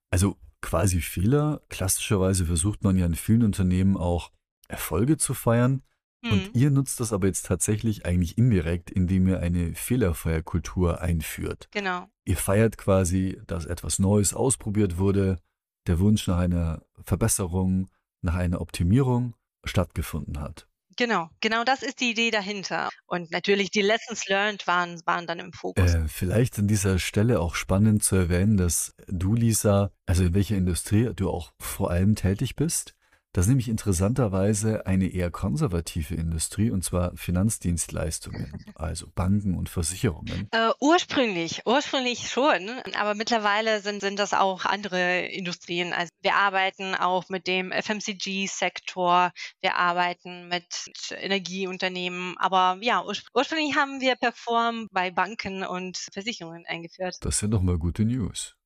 Also 0.09 0.37
quasi 0.61 1.01
Fehler. 1.01 1.61
Klassischerweise 1.69 2.45
versucht 2.45 2.83
man 2.83 2.97
ja 2.97 3.05
in 3.05 3.15
vielen 3.15 3.43
Unternehmen 3.43 3.97
auch 3.97 4.31
Erfolge 4.67 5.17
zu 5.17 5.33
feiern. 5.33 5.83
Mhm. 6.23 6.31
Und 6.31 6.55
ihr 6.55 6.71
nutzt 6.71 6.99
das 6.99 7.13
aber 7.13 7.27
jetzt 7.27 7.45
tatsächlich 7.45 8.05
eigentlich 8.05 8.37
indirekt, 8.37 8.91
indem 8.91 9.27
ihr 9.27 9.39
eine 9.39 9.73
Fehlerfeierkultur 9.73 11.01
einführt. 11.01 11.67
Genau. 11.71 12.07
Ihr 12.25 12.37
feiert 12.37 12.77
quasi, 12.77 13.41
dass 13.47 13.65
etwas 13.65 13.99
Neues 13.99 14.33
ausprobiert 14.33 14.97
wurde, 14.97 15.39
der 15.87 15.99
Wunsch 15.99 16.27
nach 16.27 16.37
einer 16.37 16.83
Verbesserung, 17.03 17.89
nach 18.21 18.35
einer 18.35 18.61
Optimierung 18.61 19.35
stattgefunden 19.63 20.39
hat. 20.39 20.67
Genau, 20.97 21.29
genau 21.39 21.63
das 21.63 21.83
ist 21.83 21.99
die 22.01 22.11
Idee 22.11 22.31
dahinter. 22.31 22.89
Und 23.07 23.31
natürlich 23.31 23.71
die 23.71 23.81
Lessons 23.81 24.27
learned 24.27 24.67
waren, 24.67 24.99
waren 25.05 25.27
dann 25.27 25.39
im 25.39 25.53
Fokus. 25.53 25.93
Äh, 25.93 26.07
vielleicht 26.07 26.59
an 26.59 26.67
dieser 26.67 26.99
Stelle 26.99 27.39
auch 27.39 27.55
spannend 27.55 28.03
zu 28.03 28.15
erwähnen, 28.15 28.57
dass 28.57 28.93
du, 29.07 29.33
Lisa, 29.33 29.91
also 30.05 30.23
in 30.23 30.33
welcher 30.33 30.55
Industrie 30.55 31.11
du 31.15 31.29
auch 31.29 31.53
vor 31.59 31.91
allem 31.91 32.15
tätig 32.15 32.55
bist. 32.55 32.93
Das 33.33 33.45
ist 33.45 33.49
nämlich 33.49 33.69
interessanterweise 33.69 34.85
eine 34.85 35.07
eher 35.07 35.31
konservative 35.31 36.15
Industrie, 36.15 36.69
und 36.69 36.83
zwar 36.83 37.15
Finanzdienstleistungen, 37.15 38.65
also 38.75 39.07
Banken 39.15 39.55
und 39.55 39.69
Versicherungen. 39.69 40.49
Äh, 40.51 40.71
ursprünglich, 40.81 41.61
ursprünglich 41.65 42.29
schon, 42.29 42.69
aber 42.99 43.15
mittlerweile 43.15 43.79
sind, 43.79 44.01
sind 44.01 44.19
das 44.19 44.33
auch 44.33 44.65
andere 44.65 45.21
Industrien. 45.27 45.93
Also 45.93 46.09
wir 46.21 46.35
arbeiten 46.35 46.93
auch 46.93 47.29
mit 47.29 47.47
dem 47.47 47.71
FMCG-Sektor, 47.71 49.31
wir 49.61 49.75
arbeiten 49.77 50.49
mit 50.49 50.65
Energieunternehmen, 51.11 52.35
aber 52.37 52.79
ja, 52.81 53.01
ursprünglich 53.05 53.77
haben 53.77 54.01
wir 54.01 54.15
Perform 54.17 54.89
bei 54.91 55.09
Banken 55.09 55.63
und 55.63 55.97
Versicherungen 56.11 56.65
eingeführt. 56.65 57.15
Das 57.21 57.39
sind 57.39 57.51
doch 57.51 57.61
mal 57.61 57.77
gute 57.77 58.03
News. 58.03 58.57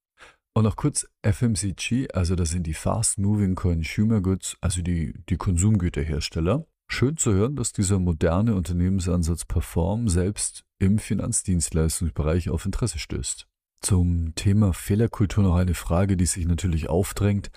Und 0.57 0.63
noch 0.63 0.77
kurz 0.77 1.05
FMCG, 1.21 2.11
also 2.13 2.35
das 2.35 2.51
sind 2.51 2.65
die 2.65 2.73
Fast 2.73 3.19
Moving 3.19 3.55
Consumer 3.55 4.21
Goods, 4.21 4.55
also 4.61 4.81
die, 4.81 5.13
die 5.27 5.35
Konsumgüterhersteller. 5.35 6.65
Schön 6.87 7.17
zu 7.17 7.33
hören, 7.33 7.57
dass 7.57 7.73
dieser 7.73 7.99
moderne 7.99 8.55
Unternehmensansatz 8.55 9.43
Perform 9.43 10.07
selbst 10.07 10.63
im 10.79 10.97
Finanzdienstleistungsbereich 10.97 12.49
auf 12.49 12.65
Interesse 12.65 12.99
stößt. 12.99 13.47
Zum 13.81 14.33
Thema 14.35 14.71
Fehlerkultur 14.71 15.43
noch 15.43 15.55
eine 15.55 15.73
Frage, 15.73 16.15
die 16.15 16.25
sich 16.25 16.45
natürlich 16.45 16.87
aufdrängt, 16.87 17.51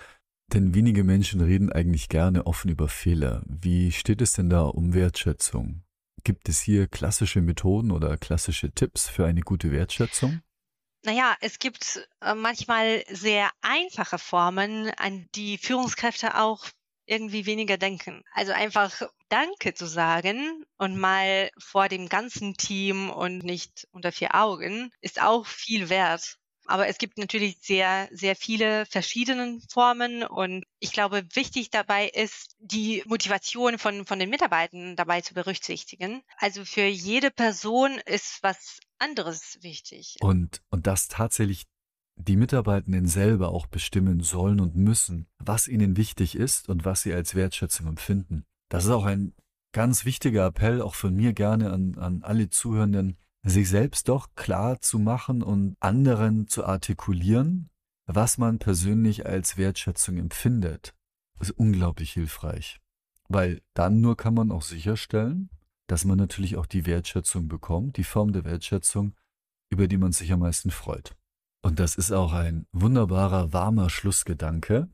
denn 0.51 0.75
wenige 0.75 1.05
Menschen 1.05 1.39
reden 1.39 1.71
eigentlich 1.71 2.09
gerne 2.09 2.47
offen 2.47 2.69
über 2.69 2.89
Fehler. 2.89 3.43
Wie 3.45 3.93
steht 3.93 4.21
es 4.21 4.33
denn 4.33 4.49
da 4.49 4.63
um 4.63 4.93
Wertschätzung? 4.93 5.83
Gibt 6.25 6.49
es 6.49 6.59
hier 6.59 6.87
klassische 6.87 7.39
Methoden 7.39 7.91
oder 7.91 8.17
klassische 8.17 8.71
Tipps 8.71 9.07
für 9.07 9.25
eine 9.25 9.39
gute 9.39 9.71
Wertschätzung? 9.71 10.41
Naja, 11.03 11.35
es 11.41 11.59
gibt 11.59 12.07
äh, 12.21 12.35
manchmal 12.35 13.03
sehr 13.09 13.51
einfache 13.61 14.17
Formen, 14.17 14.89
an 14.97 15.27
die 15.35 15.57
Führungskräfte 15.57 16.37
auch 16.39 16.65
irgendwie 17.05 17.45
weniger 17.45 17.77
denken. 17.77 18.23
Also 18.33 18.51
einfach 18.53 19.01
Danke 19.29 19.73
zu 19.73 19.87
sagen 19.87 20.63
und 20.77 20.97
mal 20.97 21.49
vor 21.59 21.87
dem 21.89 22.07
ganzen 22.09 22.55
Team 22.55 23.09
und 23.09 23.39
nicht 23.43 23.87
unter 23.91 24.11
vier 24.13 24.35
Augen 24.35 24.91
ist 25.01 25.21
auch 25.21 25.45
viel 25.45 25.89
wert. 25.89 26.38
Aber 26.69 26.87
es 26.87 26.99
gibt 26.99 27.17
natürlich 27.17 27.57
sehr, 27.61 28.07
sehr 28.11 28.35
viele 28.35 28.85
verschiedene 28.85 29.59
Formen 29.69 30.23
und 30.23 30.63
ich 30.77 30.91
glaube, 30.91 31.23
wichtig 31.33 31.71
dabei 31.71 32.07
ist, 32.07 32.55
die 32.59 33.01
Motivation 33.07 33.79
von, 33.79 34.05
von 34.05 34.19
den 34.19 34.29
Mitarbeitern 34.29 34.95
dabei 34.95 35.21
zu 35.21 35.33
berücksichtigen. 35.33 36.21
Also 36.37 36.63
für 36.65 36.85
jede 36.85 37.31
Person 37.31 37.99
ist 38.05 38.43
was 38.43 38.79
anderes 38.99 39.57
wichtig. 39.61 40.17
Und, 40.21 40.61
und 40.69 40.85
dass 40.85 41.07
tatsächlich 41.07 41.65
die 42.17 42.35
Mitarbeitenden 42.35 43.07
selber 43.07 43.49
auch 43.49 43.65
bestimmen 43.65 44.21
sollen 44.21 44.59
und 44.59 44.75
müssen, 44.75 45.25
was 45.39 45.67
ihnen 45.67 45.97
wichtig 45.97 46.35
ist 46.35 46.69
und 46.69 46.85
was 46.85 47.01
sie 47.01 47.13
als 47.13 47.33
Wertschätzung 47.33 47.87
empfinden. 47.87 48.45
Das 48.69 48.85
ist 48.85 48.91
auch 48.91 49.05
ein 49.05 49.33
ganz 49.71 50.05
wichtiger 50.05 50.45
Appell, 50.45 50.83
auch 50.83 50.93
von 50.93 51.15
mir 51.15 51.33
gerne 51.33 51.71
an, 51.71 51.97
an 51.97 52.21
alle 52.21 52.51
Zuhörenden, 52.51 53.17
sich 53.49 53.69
selbst 53.69 54.09
doch 54.09 54.35
klar 54.35 54.81
zu 54.81 54.99
machen 54.99 55.41
und 55.41 55.75
anderen 55.79 56.47
zu 56.47 56.65
artikulieren, 56.65 57.69
was 58.05 58.37
man 58.37 58.59
persönlich 58.59 59.25
als 59.25 59.57
Wertschätzung 59.57 60.17
empfindet. 60.17 60.93
Ist 61.39 61.51
unglaublich 61.51 62.11
hilfreich, 62.11 62.81
weil 63.29 63.61
dann 63.73 64.01
nur 64.01 64.17
kann 64.17 64.33
man 64.33 64.51
auch 64.51 64.63
sicherstellen, 64.63 65.49
dass 65.87 66.05
man 66.05 66.17
natürlich 66.17 66.57
auch 66.57 66.65
die 66.65 66.85
Wertschätzung 66.85 67.47
bekommt, 67.47 67.97
die 67.97 68.03
Form 68.03 68.33
der 68.33 68.45
Wertschätzung, 68.45 69.15
über 69.69 69.87
die 69.87 69.97
man 69.97 70.11
sich 70.11 70.31
am 70.31 70.39
meisten 70.39 70.71
freut. 70.71 71.15
Und 71.61 71.79
das 71.79 71.95
ist 71.95 72.11
auch 72.11 72.33
ein 72.33 72.65
wunderbarer, 72.71 73.53
warmer 73.53 73.89
Schlussgedanke. 73.89 74.89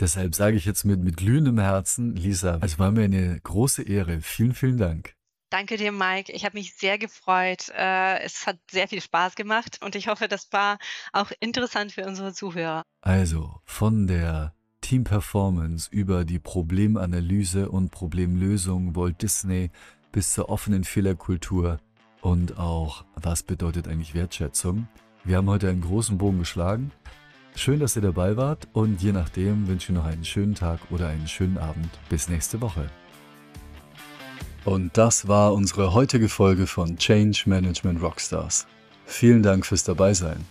Deshalb 0.00 0.34
sage 0.34 0.56
ich 0.56 0.64
jetzt 0.64 0.84
mit, 0.84 1.00
mit 1.00 1.16
glühendem 1.16 1.58
Herzen, 1.58 2.16
Lisa, 2.16 2.58
es 2.62 2.78
war 2.78 2.90
mir 2.90 3.04
eine 3.04 3.40
große 3.40 3.82
Ehre. 3.82 4.20
Vielen, 4.20 4.54
vielen 4.54 4.78
Dank. 4.78 5.14
Danke 5.52 5.76
dir, 5.76 5.92
Mike. 5.92 6.32
Ich 6.32 6.46
habe 6.46 6.56
mich 6.56 6.76
sehr 6.76 6.96
gefreut. 6.96 7.68
Äh, 7.76 8.20
es 8.22 8.46
hat 8.46 8.56
sehr 8.70 8.88
viel 8.88 9.02
Spaß 9.02 9.34
gemacht 9.34 9.80
und 9.84 9.94
ich 9.94 10.08
hoffe, 10.08 10.26
das 10.26 10.50
war 10.50 10.78
auch 11.12 11.30
interessant 11.40 11.92
für 11.92 12.06
unsere 12.06 12.32
Zuhörer. 12.32 12.84
Also 13.02 13.60
von 13.66 14.06
der 14.06 14.54
Team 14.80 15.04
Performance 15.04 15.90
über 15.90 16.24
die 16.24 16.38
Problemanalyse 16.38 17.68
und 17.68 17.90
Problemlösung 17.90 18.96
Walt 18.96 19.20
Disney 19.20 19.70
bis 20.10 20.32
zur 20.32 20.48
offenen 20.48 20.84
Fehlerkultur 20.84 21.80
und 22.22 22.56
auch, 22.56 23.04
was 23.16 23.42
bedeutet 23.42 23.88
eigentlich 23.88 24.14
Wertschätzung. 24.14 24.88
Wir 25.22 25.36
haben 25.36 25.50
heute 25.50 25.68
einen 25.68 25.82
großen 25.82 26.16
Bogen 26.16 26.38
geschlagen. 26.38 26.92
Schön, 27.56 27.78
dass 27.78 27.94
ihr 27.94 28.02
dabei 28.02 28.38
wart 28.38 28.68
und 28.72 29.02
je 29.02 29.12
nachdem 29.12 29.68
wünsche 29.68 29.92
ich 29.92 29.98
noch 29.98 30.06
einen 30.06 30.24
schönen 30.24 30.54
Tag 30.54 30.80
oder 30.90 31.08
einen 31.08 31.28
schönen 31.28 31.58
Abend. 31.58 31.90
Bis 32.08 32.30
nächste 32.30 32.62
Woche. 32.62 32.90
Und 34.64 34.96
das 34.96 35.26
war 35.26 35.54
unsere 35.54 35.92
heutige 35.92 36.28
Folge 36.28 36.66
von 36.66 36.96
Change 36.96 37.44
Management 37.46 38.00
Rockstars. 38.00 38.66
Vielen 39.06 39.42
Dank 39.42 39.66
fürs 39.66 39.84
Dabeisein. 39.84 40.44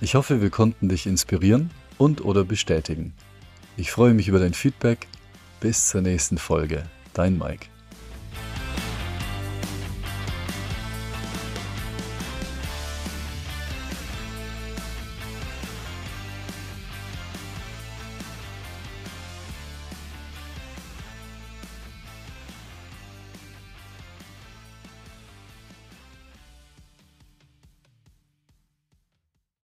Ich 0.00 0.14
hoffe, 0.14 0.42
wir 0.42 0.50
konnten 0.50 0.88
dich 0.88 1.06
inspirieren 1.06 1.70
und 1.96 2.22
oder 2.24 2.44
bestätigen. 2.44 3.14
Ich 3.78 3.90
freue 3.90 4.12
mich 4.12 4.28
über 4.28 4.38
dein 4.38 4.54
Feedback. 4.54 5.08
Bis 5.60 5.88
zur 5.88 6.02
nächsten 6.02 6.36
Folge. 6.36 6.84
Dein 7.14 7.38
Mike. 7.38 7.66